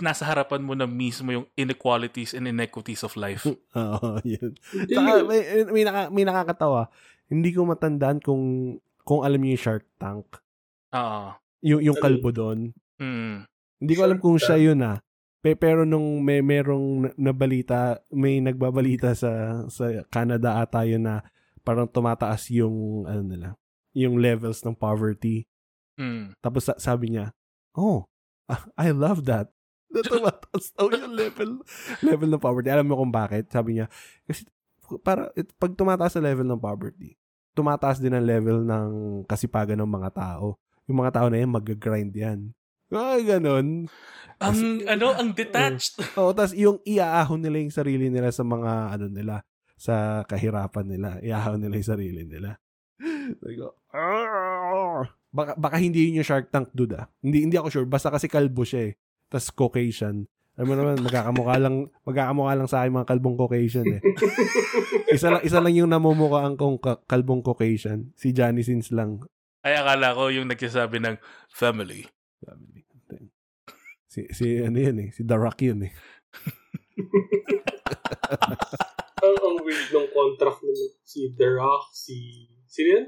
[0.00, 3.44] nasa harapan mo na mismo yung inequalities and inequities of life.
[3.76, 4.56] Oo, yun.
[4.72, 5.24] Hindi Saka, yun.
[5.28, 6.88] may, may, naka, may nakakatawa.
[7.28, 10.40] Hindi ko matandaan kung kung alam niyo yung Shark Tank.
[10.96, 11.36] Oo.
[11.64, 12.72] Yung, yung Ano kalbo doon.
[12.96, 13.44] Mm.
[13.82, 15.02] Hindi ko alam kung siya yun ah.
[15.42, 21.26] Pe, pero nung may merong na- nabalita, may nagbabalita sa sa Canada ata yun na
[21.66, 23.48] parang tumataas yung ano nila,
[23.90, 25.50] yung levels ng poverty.
[25.98, 26.38] Mm.
[26.38, 27.34] Tapos sa- sabi niya,
[27.74, 28.06] "Oh,
[28.78, 29.50] I love that."
[30.06, 31.50] Tumataas daw yung level
[32.06, 32.70] level ng poverty.
[32.70, 33.50] Alam mo kung bakit?
[33.50, 33.90] Sabi niya,
[34.22, 34.46] kasi
[35.02, 37.18] para it- pag tumataas ang level ng poverty,
[37.58, 38.90] tumataas din ang level ng
[39.26, 40.54] kasipagan ng mga tao.
[40.86, 42.54] Yung mga tao na yan, mag-grind yan.
[42.92, 43.88] Ay, ganun.
[44.42, 46.02] Ang ano, ang detached.
[46.18, 49.46] Oo, tas yung iaahon nila yung sarili nila sa mga ano nila,
[49.78, 51.08] sa kahirapan nila.
[51.22, 52.58] Iaahon nila yung sarili nila.
[53.94, 57.08] "Arr!" baka, baka hindi yun yung Shark Tank dude ah.
[57.24, 57.88] Hindi, hindi ako sure.
[57.88, 58.98] Basta kasi kalbo siya eh.
[59.32, 60.28] Tas Caucasian.
[60.52, 64.00] Alam mo naman, magkakamukha lang, magkakamukha lang sa akin mga kalbong Caucasian eh.
[65.16, 68.12] isa lang, isa lang yung namumukha ang kong ka- kalbong Caucasian.
[68.20, 69.24] Si Johnny Sins lang.
[69.64, 71.16] Ay, akala ko yung nagsasabi ng
[71.48, 72.04] family.
[72.44, 72.81] Ni-
[74.12, 75.08] Si, si, ano yun eh.
[75.08, 75.92] Si The Rock yun eh.
[79.24, 80.84] ang, ang weird ng contract nila.
[81.00, 82.44] Si The Rock, si...
[82.68, 83.06] Sino yan?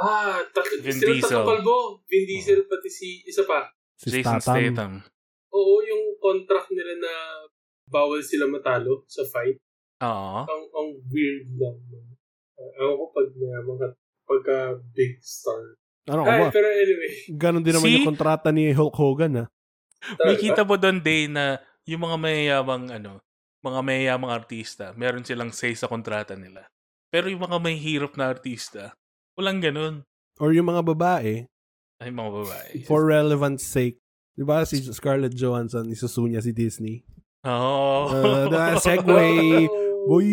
[0.00, 1.44] Ah, tat- Vin sila Diesel.
[1.44, 2.00] kalbo.
[2.08, 3.20] Vin Diesel, pati si...
[3.28, 3.68] Isa pa.
[4.00, 4.72] Si Jason Statham.
[4.72, 4.92] Statham.
[5.52, 7.12] Oo, yung contract nila na
[7.92, 9.60] bawal sila matalo sa fight.
[10.00, 10.40] Oo.
[10.40, 11.76] Ang, ang weird lang.
[12.56, 13.88] Uh, ewan ko pag mayaman ka,
[14.24, 14.56] pagka
[14.96, 15.76] big star.
[16.08, 16.48] Ano ka ba?
[16.48, 17.12] Ay, pero anyway.
[17.36, 18.00] Ganon din naman See?
[18.00, 19.48] yung kontrata ni Hulk Hogan ah.
[20.22, 23.18] May kita mo doon, Day, na yung mga mayayamang, ano,
[23.62, 26.66] mga mayayamang artista, meron silang say sa kontrata nila.
[27.10, 28.94] Pero yung mga may hirap na artista,
[29.34, 30.02] walang ganun.
[30.38, 31.46] Or yung mga babae,
[31.96, 32.84] Ay, mga babae.
[32.84, 33.96] for relevance sake,
[34.36, 37.02] di ba si Scarlett Johansson, isusu niya si Disney.
[37.42, 38.10] Oh.
[38.10, 39.30] Uh, the segue.
[39.66, 39.86] Oh.
[40.06, 40.30] Boy!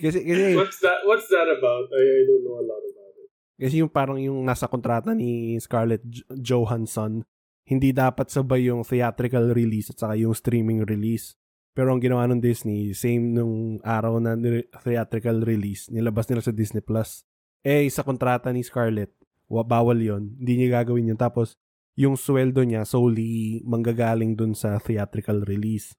[0.00, 1.04] Kasi, kasi, What's that?
[1.04, 1.88] What's that about?
[1.92, 3.28] I, I don't know a lot about it.
[3.56, 7.24] kasi yung parang yung nasa kontrata ni Scarlett J- Johansson,
[7.66, 11.34] hindi dapat sabay yung theatrical release at saka yung streaming release.
[11.76, 16.54] Pero ang ginawa ng Disney, same nung araw na ni- theatrical release, nilabas nila sa
[16.54, 17.26] Disney Plus.
[17.66, 19.12] Eh, sa kontrata ni Scarlett,
[19.50, 21.20] wa, bawal yon Hindi niya gagawin yun.
[21.20, 21.58] Tapos,
[21.98, 25.92] yung sweldo niya solely manggagaling dun sa theatrical release.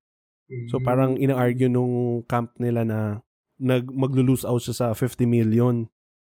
[0.71, 2.99] So, parang ina-argue nung camp nila na
[3.59, 5.89] nag maglo-lose out siya sa 50 million.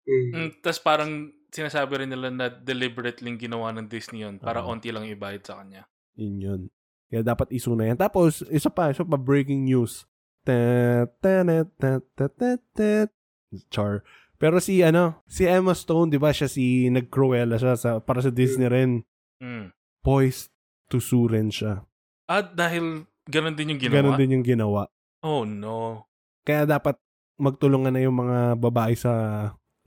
[0.04, 0.30] Mm.
[0.34, 4.72] Mm, Tapos parang sinasabi rin nila na deliberately ginawa ng Disney yun para Oo.
[4.72, 5.86] onti lang ibayad sa kanya.
[6.16, 6.62] Yun yun.
[7.12, 8.00] Kaya dapat iso na yan.
[8.00, 10.08] Tapos, isa pa, isa pa breaking news.
[10.48, 13.12] Ta- ta- na- ta- ta- ta- ta-
[13.68, 14.08] Char.
[14.40, 18.32] Pero si, ano, si Emma Stone, di ba, siya si, nag-Cruella siya sa, para sa
[18.32, 19.04] Disney rin.
[19.44, 19.76] Mm.
[20.02, 20.50] Poised
[20.88, 21.84] to sue rin siya.
[22.32, 23.96] At dahil ganun din yung ginawa.
[24.00, 24.82] Ganon din yung ginawa.
[25.22, 26.08] Oh no.
[26.42, 26.98] Kaya dapat
[27.38, 29.14] magtulungan na yung mga babae sa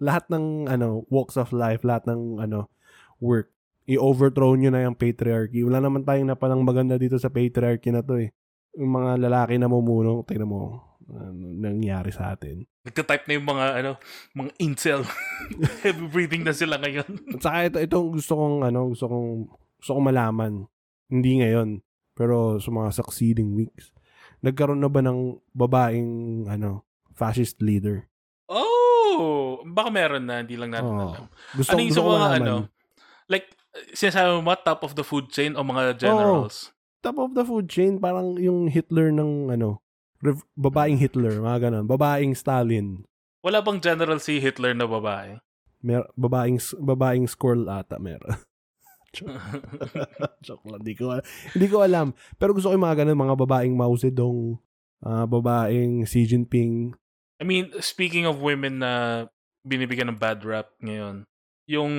[0.02, 2.70] lahat ng ano walks of life, lahat ng ano
[3.22, 3.50] work.
[3.84, 5.60] I-overthrow nyo na yung patriarchy.
[5.60, 8.32] Wala naman tayong napalang maganda dito sa patriarchy na to eh.
[8.80, 12.64] Yung mga lalaki na mumuno, tingnan mo, ano, nangyari sa atin.
[12.88, 13.90] Nagka-type na yung mga ano,
[14.32, 15.00] mga incel.
[15.84, 17.06] Heavy breathing na sila ngayon.
[17.36, 20.52] At saka ito, itong gusto kong, ano, gusto kong, gusto kong malaman.
[21.12, 21.84] Hindi ngayon,
[22.16, 23.92] pero sa mga succeeding weeks.
[24.40, 28.08] Nagkaroon na ba ng babaeng, ano, fascist leader?
[28.48, 28.83] Oh!
[29.66, 31.12] Baka meron na, hindi lang natin Oo.
[31.12, 31.24] alam.
[31.52, 32.40] Gusto, Ano yung gusto sa ko mga malaman.
[32.40, 32.56] ano?
[33.24, 33.46] Like,
[33.92, 36.70] sinasabi mo ba top of the food chain o mga generals?
[37.00, 39.84] top of the food chain, parang yung Hitler ng ano,
[40.18, 41.84] rev- babaeng Hitler, mga ganun.
[41.84, 43.04] Babaeng Stalin.
[43.40, 45.36] Wala bang general si Hitler na babae?
[45.84, 48.40] Mer babaeng, babaeng squirrel ata meron.
[50.40, 50.64] Joke.
[50.64, 50.80] Lang.
[50.80, 52.10] Hindi ko, al- hindi ko alam.
[52.34, 54.58] Pero gusto ko yung mga ganun, mga babaeng Mao Zedong,
[55.00, 56.96] ah, babaeng Xi Jinping.
[57.36, 59.26] I mean, speaking of women na
[59.62, 61.24] binibigyan ng bad rap ngayon,
[61.64, 61.92] yung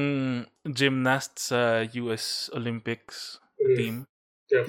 [0.64, 3.76] gymnast sa US Olympics Mm.
[3.76, 3.96] team,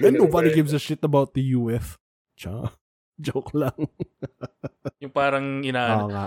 [0.00, 2.00] And nobody gives a shit about the UF.
[2.34, 2.72] Cha.
[3.20, 3.76] Joke lang.
[5.04, 6.24] yung parang ina nga.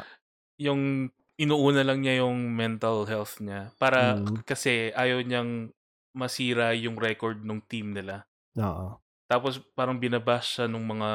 [0.59, 4.43] yung inuuna lang niya yung mental health niya para Mm.
[4.45, 5.71] kasi ayaw niyang
[6.13, 8.27] masira yung record ng team nila.
[8.59, 8.99] Oo.
[9.25, 11.09] Tapos parang binabash siya ng mga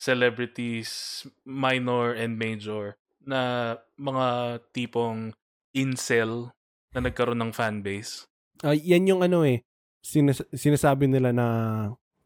[0.00, 4.26] celebrities, minor and major, na mga
[4.72, 5.36] tipong
[5.70, 6.50] incel
[6.90, 8.24] na nagkaroon ng fanbase.
[8.64, 9.62] Ah, yan yung ano eh,
[10.00, 11.46] sinas- sinasabi nila na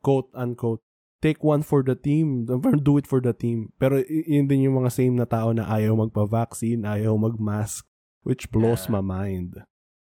[0.00, 0.80] quote unquote,
[1.18, 2.46] take one for the team,
[2.80, 3.72] do it for the team.
[3.76, 7.84] Pero yun din yung mga same na tao na ayaw magpa-vaccine, ayaw mag-mask,
[8.22, 9.00] which blows Yeah.
[9.00, 9.64] my mind.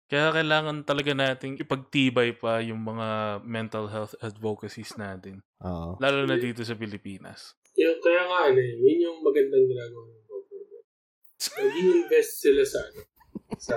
[0.05, 5.41] Kaya kailangan talaga nating ipagtibay pa yung mga mental health advocacies natin.
[5.65, 5.97] Oo.
[5.97, 7.57] Lalo na dito sa Pilipinas.
[7.73, 10.85] Yung, kaya nga, ano, eh, yun yung magandang ginagawa ng government.
[11.57, 13.01] Nag-invest sila sa, ano,
[13.57, 13.75] sa,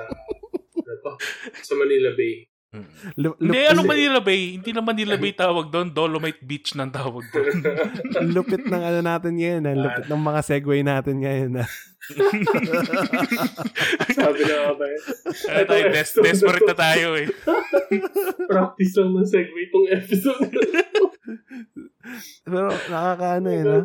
[0.77, 1.17] ano
[1.65, 2.45] sa Manila Bay.
[2.69, 2.89] Mm.
[3.17, 4.61] Lu- Hindi, ano Manila Bay?
[4.61, 5.89] Hindi na Manila Bay tawag doon.
[5.89, 7.55] Dolomite Beach ng tawag doon.
[8.37, 9.75] lupit ng ano natin ngayon, ah.
[9.75, 11.53] lupit ng mga segue natin ngayon.
[11.65, 11.69] ah.
[14.11, 15.01] Sabi na nga ba eh.
[15.49, 17.29] Ano tayo, des- desperate na tayo eh.
[18.47, 20.51] Practice lang ng segue itong episode.
[22.43, 23.81] Pero nakakaano yun, ha?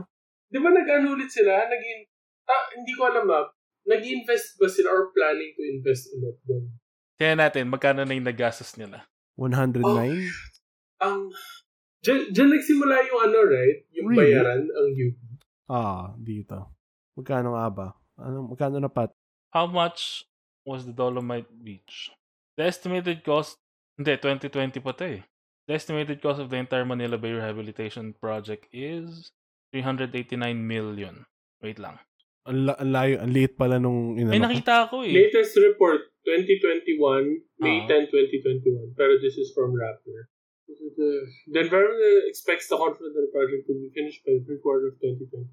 [0.47, 1.65] Di ba nag-ano ulit sila?
[1.65, 1.99] Naging,
[2.45, 3.45] ah, hindi ko alam ah.
[3.83, 6.71] Nag-invest ba sila or planning to invest ulit doon?
[7.19, 9.03] Kaya natin, magkano na yung nagastos nila?
[9.35, 9.83] 109?
[11.03, 11.19] Ang,
[11.99, 13.83] dyan, dyan nagsimula yung ano, right?
[13.91, 14.19] Yung Really?
[14.31, 15.17] bayaran, ang UP.
[15.67, 16.71] Ah, dito.
[17.13, 17.87] Magkano nga ba?
[18.17, 19.09] Ano, magkano na pat?
[19.49, 20.25] How much
[20.65, 22.09] was the Dolomite Beach?
[22.57, 23.57] The estimated cost,
[23.97, 25.21] hindi, 2020 pa to eh.
[25.65, 29.31] The estimated cost of the entire Manila Bay Rehabilitation Project is
[29.71, 31.25] 389 million.
[31.63, 31.97] Wait lang.
[32.43, 34.43] Ang, la- ang layo, ang liit pala nung Ay, inano ko.
[34.43, 35.15] nakita ko eh.
[35.15, 36.99] Latest report, 2021,
[37.63, 38.03] May Ah.
[38.03, 38.91] 10, 2021.
[38.99, 40.27] Pero this is from Rappler.
[40.67, 45.47] The environment expects the confident project to be finished by the third quarter of 2022.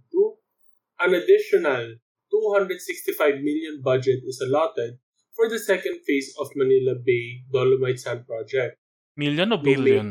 [1.00, 1.96] An additional
[2.30, 4.98] 265 million budget is allotted
[5.34, 8.78] for the second phase of Manila Bay Dolomite Sand Project.
[9.16, 10.06] Million o May- billion?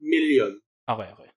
[0.00, 0.60] Million.
[0.88, 1.28] Okay, okay.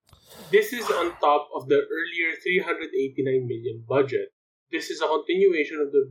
[0.50, 4.30] This is on top of the earlier 389 million budget.
[4.70, 6.10] This is a continuation of the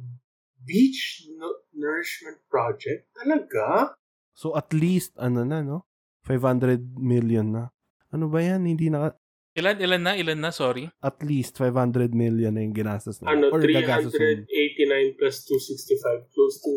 [0.66, 3.06] Beach Nu- Nourishment Project.
[3.14, 3.94] Talaga?
[4.34, 5.86] So at least, ano na, no?
[6.26, 7.64] 500 million na.
[8.12, 8.66] Ano ba yan?
[8.66, 9.14] Hindi na,
[9.56, 10.92] Ilan, ilan na, ilan na, sorry.
[11.00, 13.32] at least 500 million na yung ginastos na.
[13.32, 14.44] Ano, Or gagastos na.
[14.44, 16.72] 389 plus 265, close to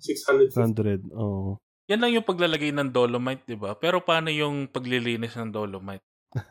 [0.00, 0.48] 600.
[0.50, 1.12] 100.
[1.12, 1.60] Oo.
[1.84, 3.76] Yan lang yung paglalagay ng dolomite, di ba?
[3.76, 6.00] Pero paano yung paglilinis ng dolomite?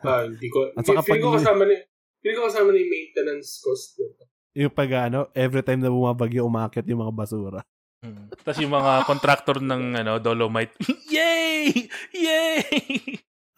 [0.00, 0.70] Ah, hindi ko.
[0.72, 1.76] At saka feeling ko pag- kasama ni
[2.22, 3.98] feeling ko kasama ni maintenance cost.
[3.98, 4.22] nito.
[4.54, 7.60] Yung pag ano, every time na bumabagyo, umakit yung mga basura.
[7.98, 8.30] Hmm.
[8.30, 10.70] Tapos yung mga contractor ng ano, dolomite,
[11.10, 11.90] yay!
[12.14, 12.62] Yay!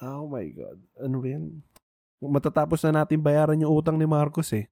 [0.00, 0.80] Oh my God.
[0.96, 1.60] Ano ba yan?
[2.20, 4.66] Matatapos na natin bayaran yung utang ni Marcos eh.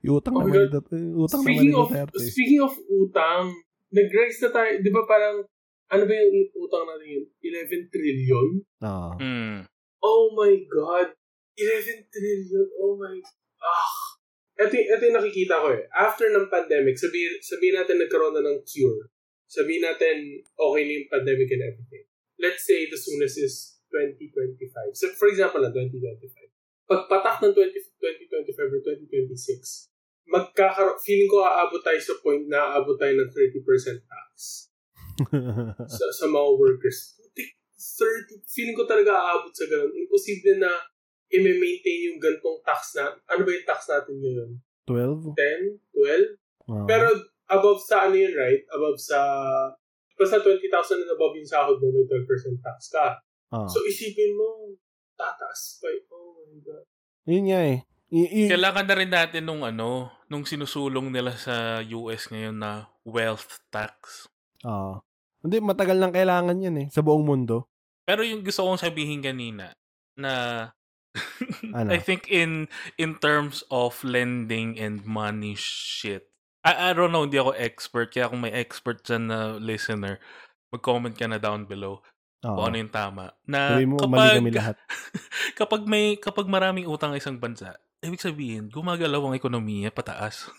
[0.00, 2.18] yung utang Oh naman ni yung utang naman Speaking ni of Duterte.
[2.24, 3.44] speaking of utang,
[3.92, 5.44] nag-rise na tayo, 'di ba parang
[5.92, 7.24] ano ba yung utang natin yun?
[7.38, 8.48] 11 trillion?
[8.82, 9.12] Oo.
[9.20, 9.68] Hmm.
[10.00, 11.12] Oh my God.
[11.54, 12.66] 11 trillion.
[12.80, 13.14] Oh my...
[13.62, 13.96] Ah.
[14.54, 15.86] Ito, ito yung nakikita ko eh.
[15.92, 19.10] After ng pandemic, sabihin, sabihin natin nagkaroon na ng cure.
[19.46, 22.04] Sabihin natin okay na yung pandemic and everything.
[22.40, 24.98] Let's say the soonest is 2025.
[24.98, 26.50] So for example na 2025.
[26.84, 27.80] Pagpatak ng 20,
[28.28, 29.88] 2025 or 2026,
[30.28, 34.68] magkakaroon, feeling ko aabot tayo sa point na aabot tayo ng 30% tax
[35.96, 37.16] sa, sa mga workers.
[37.16, 39.96] Putik, 30, feeling ko talaga aabot sa ganun.
[39.96, 40.72] Imposible na
[41.32, 44.50] i-maintain yung gantong tax na, ano ba yung tax natin ngayon?
[44.84, 45.32] 12?
[45.32, 45.96] 10?
[45.96, 46.68] 12?
[46.68, 46.86] Oo.
[46.88, 47.08] Pero
[47.48, 48.62] above sa ano yun, right?
[48.72, 49.18] Above sa,
[50.16, 50.60] basta 20,000
[51.00, 53.18] and above yung sahod mo, may 12% tax ka.
[53.54, 53.68] Oo.
[53.70, 54.74] So isipin mo,
[55.14, 55.88] tataas pa.
[56.10, 56.84] Oh my God.
[57.30, 57.78] Yun nga eh.
[58.10, 62.90] Y- y- Kailangan na rin natin nung ano, nung sinusulong nila sa US ngayon na
[63.06, 64.26] wealth tax.
[64.66, 65.00] Oo.
[65.44, 66.86] Hindi, matagal nang kailangan yan eh.
[66.90, 67.68] Sa buong mundo.
[68.04, 69.72] Pero yung gusto kong sabihin kanina
[70.18, 70.32] na
[71.78, 71.94] Ano?
[71.94, 72.66] I think in
[72.98, 76.26] in terms of lending and money shit.
[76.66, 78.10] I, I don't know, hindi ako expert.
[78.10, 80.18] Kaya kung may expert dyan na listener,
[80.74, 82.02] mag-comment ka na down below
[82.44, 82.56] Oo.
[82.60, 83.32] kung ano yung tama.
[83.48, 84.76] Na Sabi mo, mali kapag, kami lahat.
[85.60, 87.74] kapag may kapag maraming utang ang isang bansa,
[88.04, 90.44] ibig sabihin, gumagalaw ang ekonomiya pataas.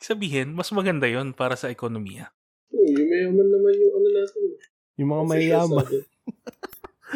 [0.00, 2.32] Ibig sabihin, mas maganda yon para sa ekonomiya.
[2.72, 4.40] Oh, yung mayaman naman yung ano natin.
[4.96, 5.76] Yung mga Kasi mayayaman.
[5.84, 6.02] natin.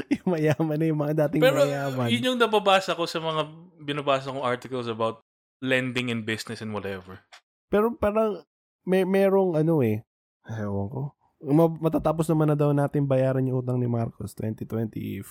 [0.21, 2.07] yung mayaman na yung mga dating Pero mayayaman.
[2.13, 3.43] yun yung nababasa ko sa mga
[3.81, 5.25] binabasa kong articles about
[5.65, 7.25] lending in business and whatever.
[7.73, 8.45] Pero parang
[8.85, 10.05] may merong ano eh.
[10.45, 11.03] Ewan ko.
[11.45, 15.25] Ma- Matatapos naman na daw natin bayaran yung utang ni Marcos 2025.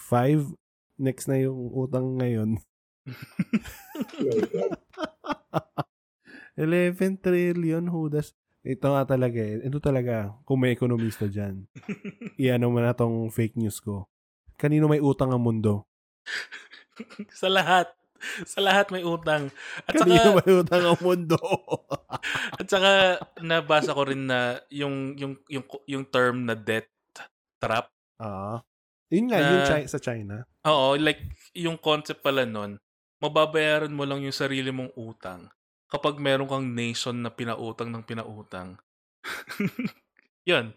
[1.01, 2.61] Next na yung utang ngayon.
[3.09, 4.71] Oh my God.
[6.53, 8.37] 11 trillion, Hudas.
[8.63, 9.59] Ito nga talaga eh.
[9.65, 11.65] Ito talaga, kung may ekonomista dyan.
[12.41, 14.07] Iano mo na tong fake news ko.
[14.55, 15.89] Kanino may utang ang mundo?
[17.33, 17.89] sa lahat.
[18.51, 19.51] Sa lahat may utang.
[19.85, 21.37] At Kanino saka, may utang ang mundo?
[22.59, 22.91] at saka
[23.43, 26.87] nabasa ko rin na yung, yung, yung, yung term na debt
[27.59, 27.91] trap.
[28.19, 28.63] Ah.
[29.11, 30.43] Yun nga, Na- yun Chi- sa China.
[30.65, 31.21] Oo, like
[31.53, 32.79] yung concept pala nun,
[33.19, 35.47] mababayaran mo lang yung sarili mong utang
[35.87, 38.75] kapag meron kang nation na pinautang ng pinautang.
[40.49, 40.73] yun.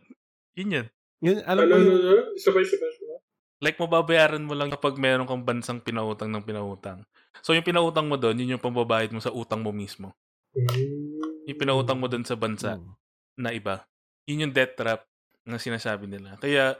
[0.55, 0.87] Yun yun.
[1.25, 2.23] Yun, alam Ano, ko ano, ano?
[2.37, 3.19] Sabay, sabay, sabay.
[3.57, 7.09] Like, mababayaran mo lang kapag meron kang bansang pinautang ng pinautang.
[7.41, 10.13] So, yung pinautang mo doon, yun yung pambabayad mo sa utang mo mismo.
[10.53, 11.47] Mm.
[11.47, 12.95] Yung pinautang mo doon sa bansa Hmm.
[13.37, 13.85] na iba.
[14.25, 15.05] Yun yung debt trap
[15.45, 16.35] na sinasabi nila.
[16.37, 16.75] Kaya,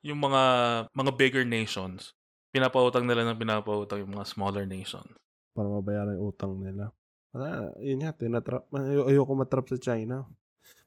[0.00, 0.42] yung mga
[0.90, 2.14] mga bigger nations,
[2.50, 5.10] pinapautang nila ng pinapautang yung mga smaller nations.
[5.52, 6.94] para mabayaran yung utang nila.
[7.34, 8.70] Wala, yun nga, tinatrap.
[8.70, 10.22] Ay- ayoko matrap sa China.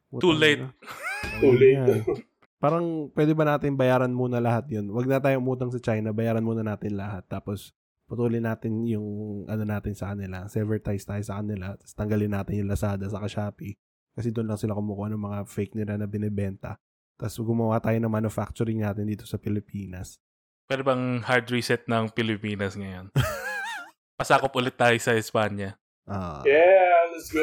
[0.10, 0.64] Too late.
[1.44, 2.08] Too late.
[2.56, 4.88] Parang pwede ba natin bayaran muna lahat yun?
[4.96, 7.28] Wag na tayong umutang sa China, bayaran muna natin lahat.
[7.28, 7.76] Tapos
[8.12, 9.08] putulin natin yung
[9.48, 10.44] ano natin sa kanila.
[10.52, 11.80] Severtize tayo sa kanila.
[11.80, 13.80] Tapos tanggalin natin yung Lazada sa Shopee.
[14.12, 16.76] Kasi doon lang sila kumukuha ng mga fake nila na binibenta.
[17.16, 20.20] Tapos gumawa tayo ng manufacturing natin dito sa Pilipinas.
[20.68, 23.16] Pero bang hard reset ng Pilipinas ngayon?
[24.20, 25.80] Pasakop ulit tayo sa Espanya.
[26.04, 27.42] Ah, Yeah, let's go.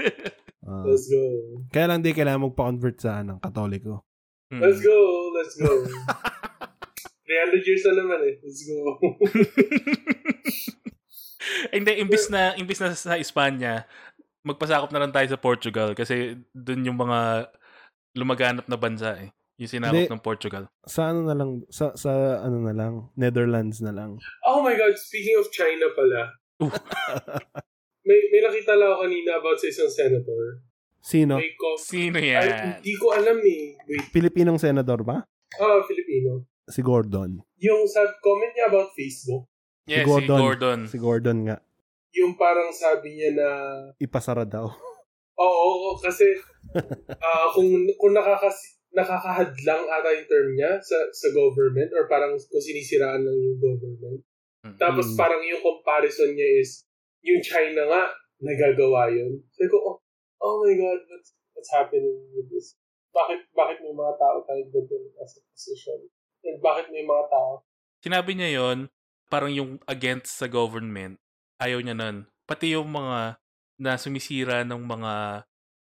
[0.66, 0.82] ah.
[0.82, 1.22] let's go.
[1.70, 4.02] Kaya lang di kailangan magpa-convert sa anong katoliko.
[4.50, 4.58] Hmm.
[4.58, 4.98] Let's go.
[5.38, 5.70] Let's go.
[7.24, 8.34] 300 years na naman eh.
[8.40, 8.94] Let's go.
[11.74, 13.88] Hindi, imbis na, imbis na sa Espanya,
[14.44, 17.48] magpasakop na lang tayo sa Portugal kasi doon yung mga
[18.14, 19.30] lumaganap na bansa eh.
[19.56, 20.12] Yung sinakop Hindi.
[20.12, 20.64] ng Portugal.
[20.84, 22.10] Sa ano na lang, sa, sa
[22.42, 24.18] ano na lang, Netherlands na lang.
[24.44, 26.20] oh my God, speaking of China pala.
[28.04, 30.60] May, may nakita lang ako kanina about sa isang senator.
[31.00, 31.40] Sino?
[31.40, 32.84] May com- Sino Ay, yan?
[32.84, 33.80] hindi ko alam eh.
[33.88, 34.12] Wait.
[34.12, 35.24] Pilipinong senador ba?
[35.56, 36.44] Ah, Filipino.
[36.66, 37.44] Si Gordon.
[37.58, 39.48] Yung sa comment niya about Facebook,
[39.84, 40.38] Yes, si Gordon.
[40.40, 40.78] Gordon.
[40.88, 41.56] Si Gordon nga.
[42.14, 43.48] yung parang sabi niya na
[43.98, 44.70] Ipasara daw.
[45.42, 46.22] Oo, oo, kasi
[47.26, 47.66] ah kung
[47.98, 48.54] kung nakakas
[48.94, 54.22] nakakahadlang ata yung term niya sa sa government or parang kung sinisiraan lang yung government.
[54.62, 54.78] Mm.
[54.78, 55.18] Tapos Mm.
[55.18, 56.86] parang yung comparison niya is
[57.20, 59.42] yung China nga nagagawa yun.
[59.50, 59.96] Sabi ko, oh,
[60.38, 62.78] oh my God, what's, what's happening with this.
[63.10, 65.98] Bakit, bakit may mga tao tayo doon as a position?
[66.44, 67.64] And bakit may mga tao?
[68.04, 68.92] Sinabi niya yon
[69.32, 71.16] parang yung against sa government,
[71.58, 72.28] ayaw niya nun.
[72.44, 73.40] Pati yung mga
[73.80, 75.12] na sumisira ng mga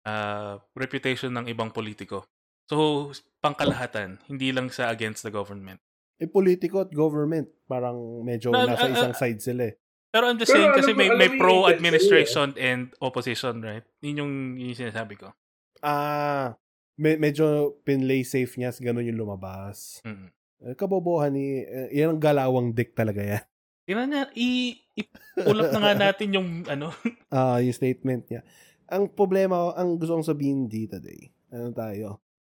[0.05, 2.29] uh, reputation ng ibang politiko.
[2.69, 3.11] So,
[3.43, 5.81] pangkalahatan, hindi lang sa against the government.
[6.21, 9.75] Eh, politiko at government, parang medyo Na- nasa ah, isang side sila eh.
[10.11, 13.87] Pero I'm just Pero saying alam kasi mo- may, alam may pro-administration and opposition, right?
[14.05, 15.33] Yun yung, yun yung sinasabi ko.
[15.81, 16.61] Ah,
[17.01, 20.05] me- medyo pinlay safe niya, ganun yung lumabas.
[20.05, 20.29] Mm.
[20.61, 23.45] Eh, kabobohan ni, eh, yan ang galawang dick talaga yan.
[23.89, 26.93] Tingnan niya, i, i-pull up na nga natin yung ano.
[27.33, 28.45] Ah, yung statement niya.
[28.91, 32.07] Ang problema, ang gusto kong sabihin dito today, ano tayo,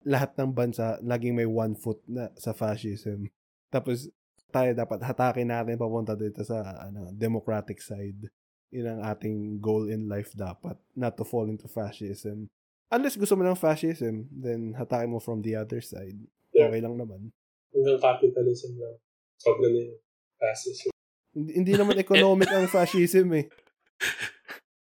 [0.05, 3.25] lahat ng bansa, laging may one foot na sa fascism.
[3.73, 4.05] Tapos,
[4.53, 8.29] tayo dapat hatakin natin papunta dito sa ano, democratic side.
[8.69, 10.77] Yun ang ating goal in life dapat.
[10.93, 12.47] Not to fall into fascism.
[12.93, 16.15] Unless gusto mo ng fascism, then hatakin mo from the other side.
[16.53, 17.33] Okay lang naman.
[17.75, 18.95] Hanggang capitalism lang.
[19.35, 19.99] Sobra na yung
[20.39, 20.87] passes.
[21.35, 23.51] Hindi, hindi naman economic ang fascism eh.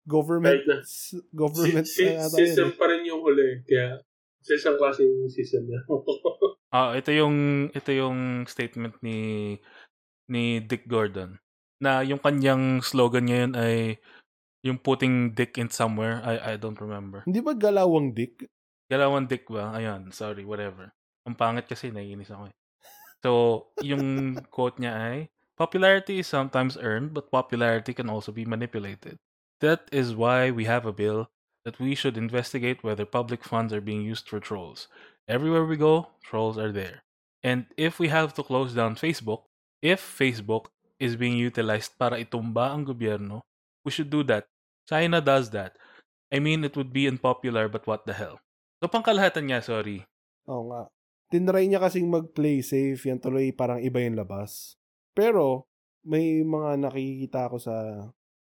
[0.10, 0.78] Government, Right na.
[0.82, 2.76] s- government Si, si, ata yun system eh.
[2.76, 3.62] pa rin yung huli.
[3.62, 4.02] Kaya,
[4.42, 5.80] sa isang klaseng system na.
[6.70, 7.34] Ah, ito yung
[7.74, 9.58] ito yung statement ni
[10.30, 11.42] ni Dick Gordon
[11.82, 13.98] na yung kanyang slogan ngayon ay
[14.62, 16.22] yung putting dick in somewhere.
[16.22, 17.26] I I don't remember.
[17.26, 18.46] Hindi ba galawang dick?
[18.86, 19.74] Galawan dick ba?
[19.74, 20.94] Ayun, sorry, whatever.
[21.26, 22.56] Ang pangit kasi naiinis ako eh.
[23.24, 25.18] So, yung quote niya ay,
[25.60, 29.20] Popularity is sometimes earned, but popularity can also be manipulated.
[29.60, 31.28] That is why we have a bill
[31.66, 34.88] that we should investigate whether public funds are being used for trolls.
[35.28, 37.04] Everywhere we go, trolls are there.
[37.44, 39.52] And if we have to close down Facebook,
[39.82, 43.44] if Facebook is being utilized para itumba ang gobyerno,
[43.84, 44.48] we should do that.
[44.88, 45.76] China does that.
[46.32, 48.40] I mean, it would be unpopular, but what the hell?
[48.80, 50.08] So, pangkalahatan niya, sorry.
[50.48, 50.88] Oo nga.
[51.30, 52.98] Tinry niya kasing mag-play safe.
[53.06, 54.76] Yan tuloy parang iba yung labas.
[55.14, 55.70] Pero,
[56.02, 57.76] may mga nakikita ako sa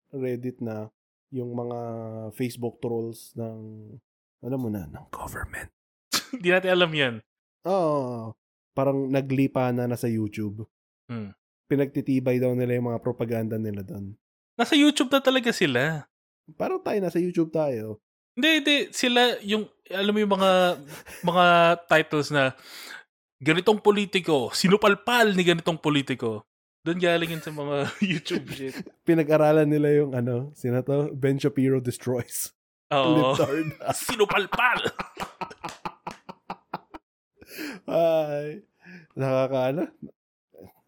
[0.09, 0.89] Reddit na
[1.29, 1.79] yung mga
[2.33, 3.93] Facebook trolls ng,
[4.41, 5.69] alam mo na, ng government.
[6.33, 7.15] Hindi natin alam yan.
[7.69, 8.33] Oo.
[8.73, 10.63] parang naglipa na nasa YouTube.
[11.11, 11.35] Hmm.
[11.67, 14.15] Pinagtitibay daw nila yung mga propaganda nila doon.
[14.55, 16.07] Nasa YouTube na talaga sila.
[16.55, 17.99] Parang tayo, nasa YouTube tayo.
[18.39, 18.77] Hindi, hindi.
[18.95, 20.51] Sila, yung, alam mo yung mga,
[21.27, 21.45] mga
[21.91, 22.55] titles na,
[23.43, 26.47] ganitong politiko, sinupalpal ni ganitong politiko.
[26.87, 28.79] Doon galing yun sa mga YouTube shit.
[29.03, 31.11] Pinag-aralan nila yung ano, sino to?
[31.15, 32.55] Ben Shapiro Destroys.
[32.95, 33.35] Oo.
[34.07, 34.87] Sinupalpal!
[37.89, 38.63] Ay,
[39.15, 39.91] nakakaano.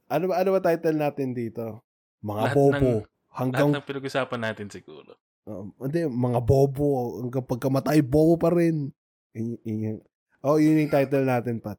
[0.07, 1.82] Ano ba, ano ba title natin dito?
[2.22, 2.74] Mga Lahat bobo.
[2.78, 5.18] ng- hanggang, Lahat ng pinag-usapan natin siguro.
[5.47, 7.20] Um, hindi, mga bobo.
[7.22, 8.91] Hanggang pagkamatay, bobo pa rin.
[9.32, 9.97] Yun, yun,
[10.43, 11.78] oh, yun yung title natin, Pat.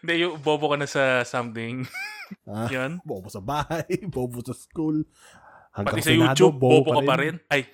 [0.00, 1.84] Hindi, yung bobo ka na sa something.
[2.42, 2.98] Ah, Yun.
[3.06, 5.06] bobo sa bahay, bobo sa school.
[5.70, 7.38] Hanggang Pati sa Senado, YouTube, bobo ka pa rin.
[7.46, 7.70] Ay,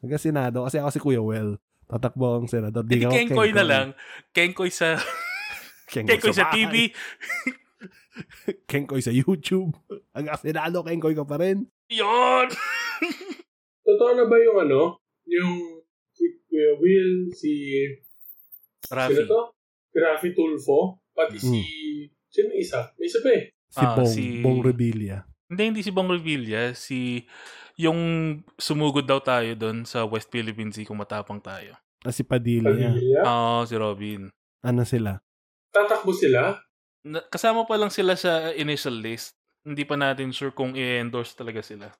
[0.00, 0.64] Hanggang Senado.
[0.64, 1.60] Kasi ako si Kuya Well.
[1.84, 2.80] Tatakbo ang Senado.
[2.80, 3.86] Di hindi ako Kenkoy na lang.
[4.32, 4.96] Kenkoy sa,
[5.92, 6.56] Kenkoy, Kenkoy sa bahay.
[6.56, 6.74] TV.
[8.64, 9.76] Kenkoy sa YouTube.
[10.16, 11.68] Hanggang Senado, Kenkoy ka pa rin.
[11.92, 12.48] Yun!
[13.86, 14.98] Totoo na ba yung ano?
[15.24, 15.52] Yung
[16.10, 17.52] si Kuya Will, si...
[18.82, 19.22] Sino Rafi.
[19.24, 19.40] to?
[19.86, 21.00] Si Rafi Tulfo.
[21.10, 21.62] Pati si...
[22.26, 22.90] Sino isa?
[22.98, 23.44] May isa pa eh.
[23.66, 24.10] Si Ah, Bong.
[24.10, 25.22] si- Bong Revilla.
[25.46, 26.74] Hindi, hindi si Bong Revilla.
[26.74, 27.22] Si,
[27.78, 27.98] yung
[28.56, 31.78] sumugod daw tayo doon sa West Philippine Sea kung matapang tayo.
[32.02, 32.74] Ah, si Padilla.
[32.74, 33.20] Padilla.
[33.22, 34.26] Oo, si Robin.
[34.60, 35.22] Ano sila?
[35.70, 36.58] Tatakbo sila.
[37.02, 39.38] Na- kasama pa lang sila sa initial list.
[39.62, 41.90] Hindi pa natin sure kung i-endorse talaga sila.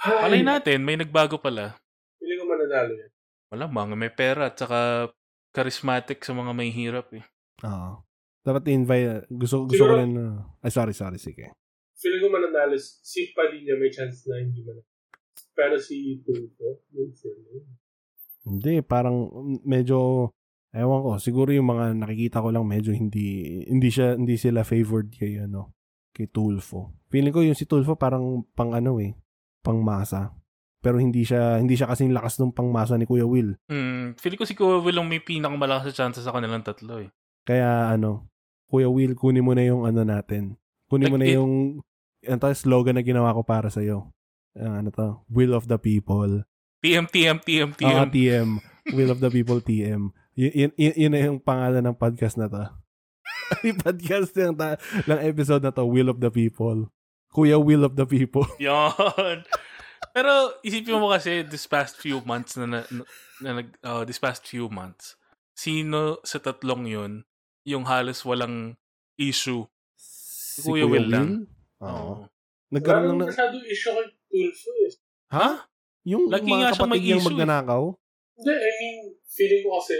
[0.00, 1.80] Malay Ay, natin, may nagbago pala.
[2.20, 3.10] Pili ko mananalo yan.
[3.48, 5.08] Wala, mga may pera at saka
[5.50, 7.24] charismatic sa mga may hirap eh.
[7.64, 8.04] Oo.
[8.44, 9.26] Dapat invite.
[9.32, 10.12] Gusto, gusto Siguro- ko rin.
[10.14, 11.18] uh, ay, sorry, sorry.
[11.18, 11.50] Sige.
[11.96, 12.76] Feeling ko mananalo.
[12.78, 14.78] Si Padilla may chance na hindi man.
[15.56, 17.66] Pero si Tulfo, yun sure na yun.
[18.46, 19.32] Hindi, parang
[19.64, 20.30] medyo
[20.76, 25.08] ewan ko, siguro yung mga nakikita ko lang medyo hindi hindi siya hindi sila favored
[25.10, 25.72] kay ano,
[26.12, 26.92] kay Tulfo.
[27.08, 29.16] Feeling ko yung si Tulfo parang pang ano eh,
[29.66, 30.30] pang masa.
[30.78, 33.58] Pero hindi siya hindi siya kasing lakas ng pangmasa ni Kuya Will.
[33.66, 37.10] Hmm, feeling ko si Kuya Will ang may pinakamalakas sa chances sa kanilang tatlo eh.
[37.42, 38.30] Kaya ano,
[38.70, 40.54] Kuya Will, kunin mo na yung ano natin.
[40.86, 41.54] Kunin mo na Like, it- yung
[42.22, 44.14] to, slogan na ginawa ko para sa iyo.
[44.54, 46.46] ano to, Will of the People.
[46.80, 48.06] TM, TM, TM, TM.
[48.06, 48.08] TM.
[48.10, 48.48] TM.
[48.94, 50.14] Will of the People TM.
[50.38, 52.62] Y- yun, yun, yun na yung pangalan ng podcast na to.
[53.66, 56.88] yung podcast ng, ta- ng episode na to, Will of the People.
[57.36, 58.48] Kuya Will of the People.
[58.64, 59.44] Yan.
[60.16, 62.80] Pero isipin mo kasi this past few months na, na,
[63.44, 65.20] na, na uh, this past few months,
[65.52, 67.12] sino sa tatlong yun
[67.68, 68.80] yung halos walang
[69.20, 69.68] issue.
[70.00, 71.44] Si Kuya Will lang.
[71.84, 71.92] Oo.
[71.92, 72.14] Oo.
[72.72, 73.28] Nagkaroon lang ng...
[73.28, 74.92] masyado issue kay Tulfo eh.
[75.36, 75.48] Ha?
[76.08, 77.82] Yung Lagi mga nga siya may kapatid niyang issue magnanakaw?
[78.36, 78.96] Hindi, I mean,
[79.28, 79.96] feeling ko kasi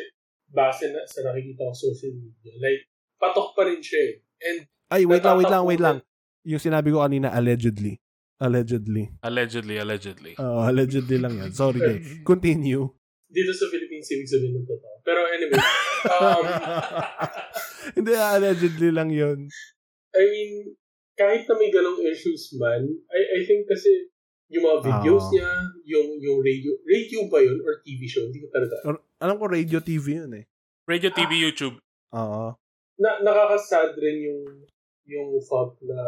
[0.49, 2.89] base na sa nakikita ko social media, like,
[3.21, 4.15] patok pa rin siya eh.
[4.41, 5.99] And Ay, wait lang, wait lang, wait lang.
[6.47, 7.99] Yung sinabi ko kanina, allegedly.
[8.39, 9.11] Allegedly.
[9.21, 10.33] Allegedly, allegedly.
[10.37, 11.51] Oo, allegedly lang yan.
[11.51, 11.99] Sorry, Day.
[12.29, 12.87] Continue.
[13.27, 14.97] dito sa Philippines, ibig sabihin ng totoo.
[15.03, 15.59] Pero anyway,
[16.07, 16.45] um,
[17.97, 19.51] Hindi, allegedly lang yun.
[20.15, 20.53] I mean,
[21.15, 23.91] kahit na may ganong issues man, I, I think kasi
[24.47, 25.33] yung mga videos Ah.
[25.33, 25.51] niya,
[25.85, 28.23] yung yung radio, radio ba yun or TV show?
[28.23, 28.75] Hindi ko talaga.
[28.87, 30.45] Or- Alam ko radio TV yun eh.
[30.87, 31.83] Radio TV, YouTube.
[32.15, 32.55] Oo.
[32.97, 34.43] Na, nakakasad rin yung
[35.03, 35.99] yung thought na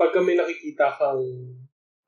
[0.00, 1.20] pag may nakikita kang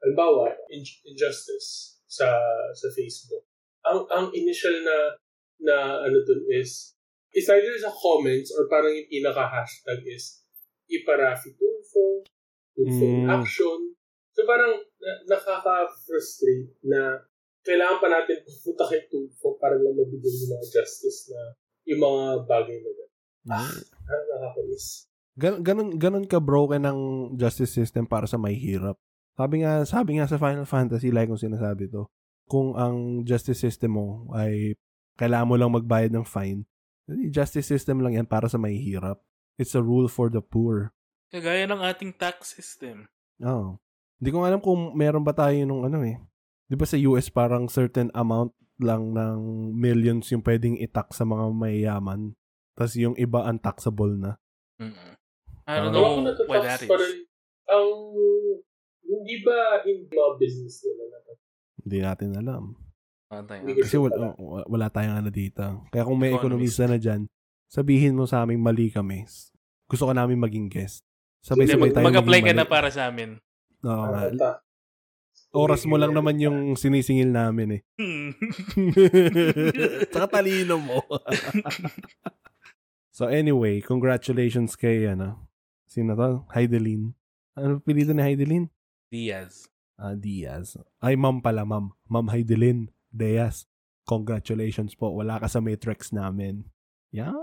[0.00, 2.40] halimbawa, in- injustice sa
[2.72, 3.44] sa Facebook,
[3.84, 4.96] ang ang initial na
[5.60, 6.96] na ano dun is
[7.36, 10.40] is either sa comments or parang yung pinaka-hashtag is
[10.88, 12.24] iparafi Tulfo,
[12.72, 13.28] Tulfo Mm.
[13.28, 13.92] action.
[14.32, 17.20] So parang na, nakaka-frustrate na
[17.62, 21.40] kailangan pa natin pupunta kay Tulfo para lang mabigyan yung mga justice na
[21.84, 23.12] yung mga bagay na gano'n.
[23.52, 23.74] Ah,
[24.08, 25.11] nakakainis.
[25.38, 26.98] Gan- ganun, ganun ka broken ng
[27.40, 29.00] justice system para sa may hirap.
[29.32, 32.04] Sabi nga, sabi nga sa Final Fantasy, like kung sinasabi to,
[32.44, 34.76] kung ang justice system mo ay
[35.16, 36.68] kailangan mo lang magbayad ng fine,
[37.08, 39.24] eh, justice system lang yan para sa may hirap.
[39.56, 40.92] It's a rule for the poor.
[41.32, 43.08] Kagaya ng ating tax system.
[43.40, 43.80] Oo.
[44.20, 46.20] Hindi ko alam kung meron ba tayo nung ano eh.
[46.68, 51.52] Di ba sa US parang certain amount lang ng millions yung pwedeng itak sa mga
[51.52, 52.36] mayayaman.
[52.76, 54.36] Tapos yung iba untaxable na.
[54.80, 55.21] Mm-mm.
[55.66, 56.90] I don't know natatax why that is.
[56.90, 57.16] rin.
[57.70, 57.90] Ang,
[59.06, 61.18] hindi ba hindi mga business nila na
[61.82, 62.64] Hindi natin alam.
[63.80, 64.36] Kasi wala,
[64.68, 65.64] wala, tayong ano dito.
[65.88, 67.24] Kaya kung may ekonomista na dyan,
[67.64, 69.24] sabihin mo sa aming mali kami.
[69.88, 71.00] Gusto ko namin maging guest.
[71.40, 73.40] Sabay-sabay tayo mag-apply ka na para sa amin.
[73.82, 74.60] Oo nga.
[75.52, 77.82] Oras mo lang naman yung sinisingil namin eh.
[80.12, 81.00] Tsaka talino mo.
[83.16, 85.51] so anyway, congratulations kay ano.
[85.92, 86.48] Sino to?
[86.56, 87.12] Heidelin.
[87.52, 88.72] Ano pilito ni Heidelin?
[89.12, 89.68] Diaz.
[90.00, 90.80] Ah, Diaz.
[91.04, 91.92] Ay, ma'am pala, ma'am.
[92.08, 93.68] Ma'am Heidelin Diaz.
[94.08, 95.12] Congratulations po.
[95.12, 96.64] Wala ka sa matrix namin.
[97.12, 97.36] Yeah.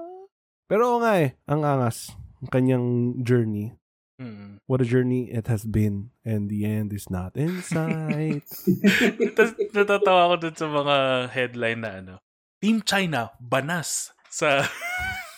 [0.65, 2.17] Pero oo nga eh, ang angas.
[2.41, 2.87] Ang kanyang
[3.21, 3.77] journey.
[4.17, 4.65] Mm.
[4.65, 6.09] What a journey it has been.
[6.25, 8.49] And the end is not in sight.
[9.37, 10.95] Tapos natatawa ako dun sa mga
[11.29, 12.15] headline na ano.
[12.57, 14.65] Team China, banas sa...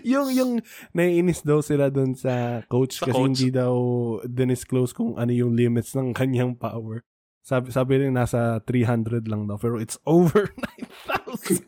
[0.12, 0.52] yung yung
[0.90, 3.26] naiinis daw sila doon sa coach Sa kasi coach.
[3.34, 3.74] hindi daw
[4.22, 7.02] dinisclose kung ano yung limits ng kanyang power.
[7.40, 10.52] Sabi sabi rin nasa 300 lang daw pero it's over
[11.08, 11.64] 9,000.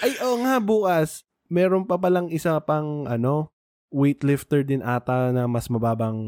[0.00, 3.52] Ay oo nga bukas meron pa palang isa pang ano
[3.88, 6.18] weightlifter din ata na mas mababang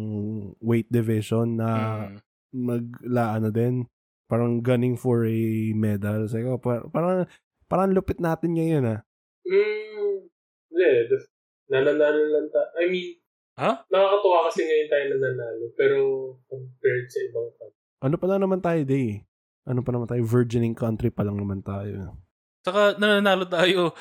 [0.61, 1.71] weight division na
[2.07, 2.19] Mm.
[2.57, 3.85] magla ano din
[4.27, 5.39] parang gunning for a
[5.73, 6.25] medal.
[6.25, 7.27] Sabi ko, par- parang
[7.67, 9.01] parang lupit natin ngayon ah.
[9.47, 10.27] Mm,
[10.69, 10.91] hindi.
[11.09, 11.31] the-
[11.67, 12.63] Nananalo lang ta.
[12.79, 13.19] I mean,
[13.59, 13.89] Ha?
[13.89, 15.65] nakakatuwa kasi ngayon tayo nananalo.
[15.75, 15.99] Pero
[16.47, 17.83] compared sa ibang country.
[17.99, 19.25] Ano pa lang naman tayo, day?
[19.65, 20.23] Ano pa naman tayo?
[20.23, 22.21] Virgining country pa lang naman tayo.
[22.63, 23.97] Saka nananalo tayo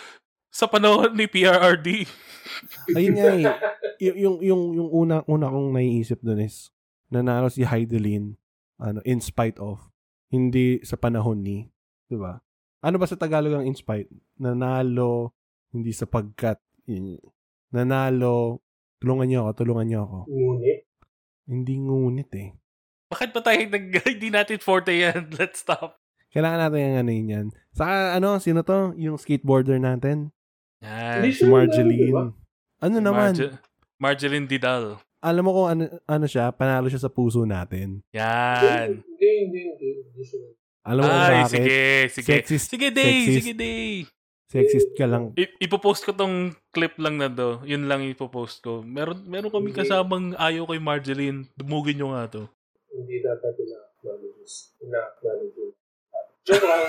[0.51, 2.05] sa panahon ni PRRD.
[2.97, 3.45] Ayun nga eh.
[3.97, 6.69] Y- yung, yung, yung una, una kong naiisip dun is,
[7.09, 8.37] nanalo si Heidelin,
[8.77, 9.89] ano, in spite of,
[10.29, 11.65] hindi sa panahon ni,
[12.05, 12.44] di ba?
[12.85, 14.13] Ano ba sa Tagalog ang in spite?
[14.37, 15.33] Nanalo,
[15.73, 17.17] hindi sapagkat, yun.
[17.73, 18.61] nanalo,
[19.01, 20.19] tulungan niyo ako, tulungan niyo ako.
[20.29, 20.79] Ngunit,
[21.49, 22.49] Hindi ngunit eh.
[23.09, 23.85] Bakit ba tayo nag...
[24.17, 25.29] Hindi natin forte yan.
[25.37, 25.97] Let's stop.
[26.33, 27.45] Kailangan natin yung ano yun yan.
[27.69, 28.97] Saka ano, sino to?
[28.97, 30.33] Yung skateboarder natin.
[30.81, 31.21] Yan.
[31.29, 31.45] Si?
[31.45, 32.33] Marjeline.
[32.81, 33.33] Ano naman?
[33.37, 33.55] Marge-
[34.01, 34.97] Marjeline Didal.
[35.21, 38.01] alam mo kung ano, ano siya, panalo siya sa puso natin.
[38.13, 38.99] Yan.
[39.05, 39.89] Hindi, hindi, hindi.
[40.85, 41.49] Alam mo Ay, bakit?
[41.51, 41.77] sige,
[42.13, 42.29] sige.
[42.31, 43.09] Sexist, Sige, Day.
[43.25, 43.37] sexist.
[43.41, 43.89] Sige, Day.
[44.45, 45.33] sexist ka lang.
[45.33, 46.35] I- ipopost ko tong
[46.69, 47.57] clip lang na do.
[47.63, 48.79] Yun lang ipopost ko.
[48.79, 49.81] Meron meron kami Hindi.
[49.81, 51.49] kasamang ayaw kay Marjeline.
[51.51, 52.43] Dumugin nyo nga to.
[52.87, 54.53] Hindi dapat ina-acknowledge.
[54.79, 55.73] Ina-acknowledge lang.
[56.45, 56.83] Joke lang.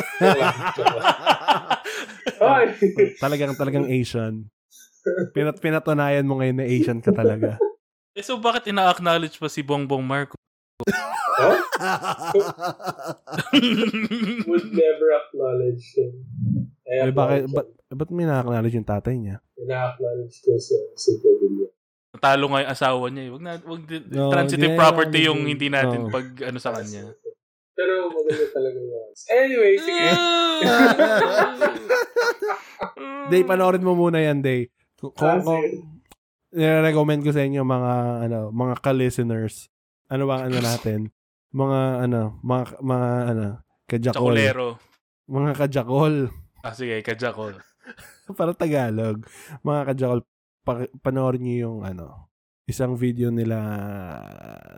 [2.39, 2.65] Ay!
[3.17, 4.45] talagang, talagang Asian.
[5.33, 7.57] Pinat pinatunayan mo ngayon na Asian ka talaga.
[8.13, 10.37] Eh, so bakit ina-acknowledge pa si Bongbong Marcos?
[11.37, 11.57] Huh?
[14.47, 16.13] Would never acknowledge him.
[16.85, 19.37] Eh, bakit, ba't, ba't may nakaknowledge yung tatay niya?
[19.57, 21.71] Ina-acknowledge ko sa si Gabriel.
[22.13, 23.23] Natalo nga yung asawa niya.
[23.23, 23.31] eh.
[23.31, 25.49] Wag na, wag, No, transitive na property yung yun.
[25.51, 26.11] hindi natin No.
[26.11, 27.13] pag ano sa kanya.
[27.73, 29.11] Pero maganda talaga yun.
[29.29, 30.07] Anyway, sige.
[33.29, 34.71] Day, panoorin mo muna yan, Day.
[34.97, 35.83] Kung, Ah, kung, sige.
[36.55, 37.93] nire-recommend ko sa inyo mga
[38.25, 39.69] ano, mga ka-listeners.
[40.07, 41.11] Ano ba ang ano natin?
[41.51, 43.47] Mga ano, mga mga ano,
[43.91, 44.19] kajakol.
[44.23, 44.69] Chocolero.
[45.27, 46.15] Mga kajakol.
[46.63, 47.59] Ah, sige, kajakol.
[48.39, 49.27] Para Tagalog.
[49.67, 50.21] Mga kajakol,
[50.63, 52.31] pa- panoorin niyo yung ano,
[52.71, 53.59] isang video nila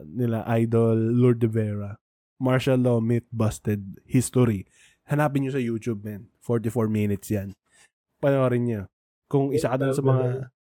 [0.08, 1.92] nila idol Lord de Vera.
[2.38, 4.64] Martial Law Myth Busted History.
[5.10, 6.30] Hanapin niyo sa YouTube, man.
[6.40, 7.52] 44 minutes yan.
[8.22, 8.82] Panoorin niyo.
[9.26, 10.24] Kung isa ka dun sa mga...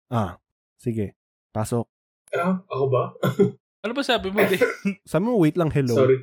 [0.09, 0.33] Ah,
[0.79, 1.19] sige.
[1.51, 1.85] Pasok.
[2.33, 3.05] Ah, ako ba?
[3.79, 4.43] Ano ba sabi mo?
[4.43, 4.59] Di?
[5.11, 5.95] Sabi mo, wait lang, hello.
[5.95, 6.19] Sorry.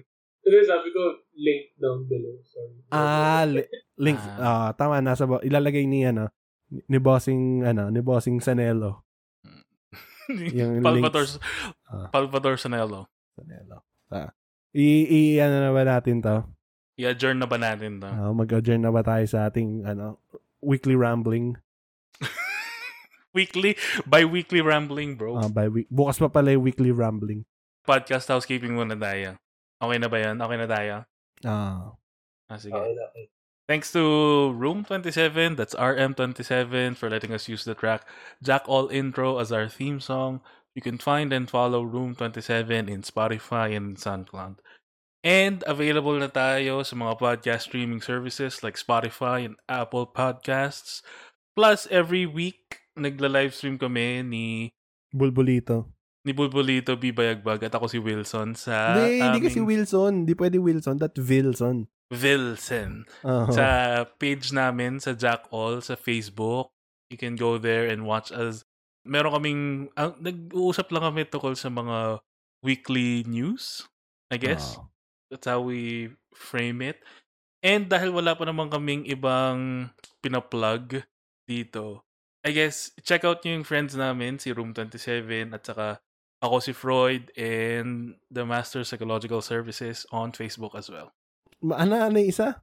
[0.46, 1.02] Hindi, sabi ko,
[1.34, 2.36] link down below.
[2.46, 2.76] Sorry.
[2.92, 3.66] Ah, li-
[4.06, 4.20] link.
[4.38, 5.00] Ah, tama.
[5.00, 6.30] Nasa, ba- ilalagay ni, ano,
[6.70, 9.08] ni bossing, ano, ni bossing Sanelo.
[10.58, 11.40] Yung Palpator, links.
[11.88, 12.12] Ah.
[12.12, 13.08] Palpator Sanelo.
[13.34, 13.82] Sanelo.
[14.12, 14.30] Ah.
[14.76, 16.44] I, i, ano na ba natin to?
[17.00, 18.08] I-adjourn na ba natin to?
[18.12, 20.20] Ah, mag-adjourn na ba tayo sa ating, ano,
[20.60, 21.56] weekly rambling?
[23.36, 23.76] Weekly,
[24.08, 25.36] bi-weekly rambling, bro.
[25.36, 25.92] Ah, by week.
[25.92, 27.44] Bukas pa pala yung weekly rambling.
[27.84, 29.36] Podcast housekeeping muna tayo.
[29.84, 30.40] Okay na ba yan?
[30.40, 30.96] Okay na tayo?
[31.44, 31.94] Ah.
[32.48, 32.72] Ah, sige.
[32.72, 33.26] Okay okay.
[33.68, 38.06] Thanks to Room 27, that's RM27, for letting us use the track
[38.38, 40.42] Jack All Intro as our theme song.
[40.78, 44.62] You can find and follow Room 27 in Spotify and SoundCloud.
[45.26, 51.02] And available na tayo sa mga podcast streaming services like Spotify and Apple Podcasts.
[51.58, 54.46] Plus, every week, nagla-livestream kami ni
[55.12, 55.88] Bulbulito.
[56.26, 57.14] ni Bulbulito B.
[57.14, 60.12] Bayagbag at ako si Wilson sa Hindi, hindi kasi aming- Wilson.
[60.26, 60.96] Hindi pwede Wilson.
[60.98, 61.86] That Wilson.
[62.10, 63.06] Wilson.
[63.22, 63.46] Ah.
[63.50, 63.66] sa
[64.18, 66.74] page namin sa Jack All sa Facebook.
[67.10, 68.66] You can go there and watch us.
[69.06, 69.62] Meron kaming
[69.94, 72.22] ang nag-uusap lang kami tungkol sa mga
[72.62, 73.86] weekly news,
[74.34, 74.78] I guess.
[74.78, 74.90] Ah.
[75.30, 77.02] That's how we frame it.
[77.62, 79.90] And dahil wala pa naman kaming ibang
[80.22, 81.02] pinaplug
[81.46, 82.05] dito,
[82.46, 85.98] I guess, check out nyo yung friends namin, si Room 27, at saka
[86.46, 91.10] ako si Freud and the Master Psychological Services on Facebook as well.
[91.66, 92.62] Ano, ano isa?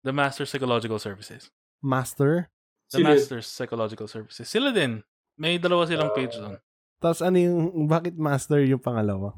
[0.00, 1.52] The Master Psychological Services.
[1.84, 2.48] Master?
[2.88, 4.48] The Sila- Masters Psychological Services.
[4.48, 5.04] Sila din.
[5.36, 6.56] May dalawa silang page doon.
[6.96, 9.36] Tapos ano yung, bakit master yung pangalawa?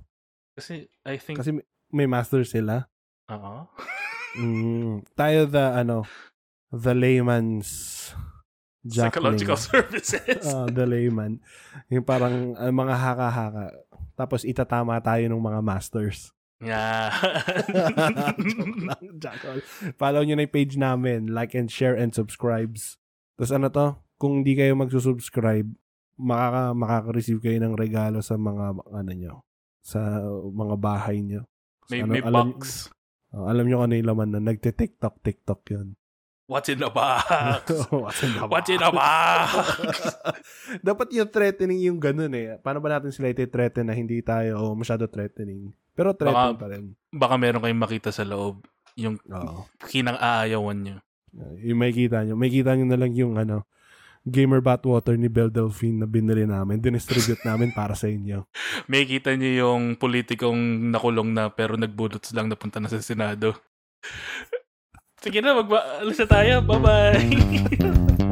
[0.55, 2.87] Kasi I think, Kasi may, may master sila.
[3.27, 3.67] Oo.
[4.39, 6.05] Mm, tayo the, ano,
[6.71, 8.13] the layman's
[8.87, 9.70] Psychological Jackling.
[9.99, 10.45] Services.
[10.47, 11.43] Ah, the layman.
[11.91, 13.66] Yung parang ah, mga haka-haka.
[14.14, 16.31] Tapos itatama tayo ng mga masters.
[16.59, 17.11] yeah.
[19.22, 19.62] Jackal.
[19.95, 21.31] Follow nyo na yung page namin.
[21.31, 22.99] Like and share and subscribes.
[23.39, 23.87] Tapos ano to?
[24.18, 25.70] Kung di kayo magsusubscribe,
[26.18, 29.35] makaka, makaka-receive kayo ng regalo sa mga ano nyo.
[29.83, 30.03] Sa
[30.51, 31.47] mga bahay nyo.
[31.89, 32.91] may, Ano, may alam, box.
[33.31, 35.95] oh, alam nyo kung ano yung laman na nagte-tiktok, tiktok yun.
[36.49, 37.29] What's in the box?
[37.93, 38.53] What's in the box?
[38.57, 39.49] What's in the box?
[40.89, 42.57] Dapat yung threatening yung ganun eh.
[42.65, 45.77] Paano ba natin sila iti-threaten na hindi tayo o masyado threatening?
[45.93, 46.97] Pero threaten Baka- pa rin.
[47.13, 48.65] Baka meron kayong makita sa loob.
[48.97, 49.69] Yung Oo.
[49.93, 50.97] kinang-aayawan nyo.
[51.61, 52.33] Yung may kita nyo.
[52.33, 53.69] May kita nyo na lang yung ano,
[54.25, 56.81] Gamer Batwater ni Belle Delphine na binili namin.
[56.81, 58.49] Dinistribute namin para sa inyo.
[58.91, 63.53] May kita nyo yung politikong nakulong na pero nagbulots lang napunta na sa Senado.
[65.29, 66.64] Sige na, mag-alis na tayo.
[66.64, 67.20] Bye-bye!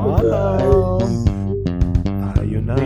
[0.00, 1.04] Paalam!
[2.08, 2.76] Tayo na.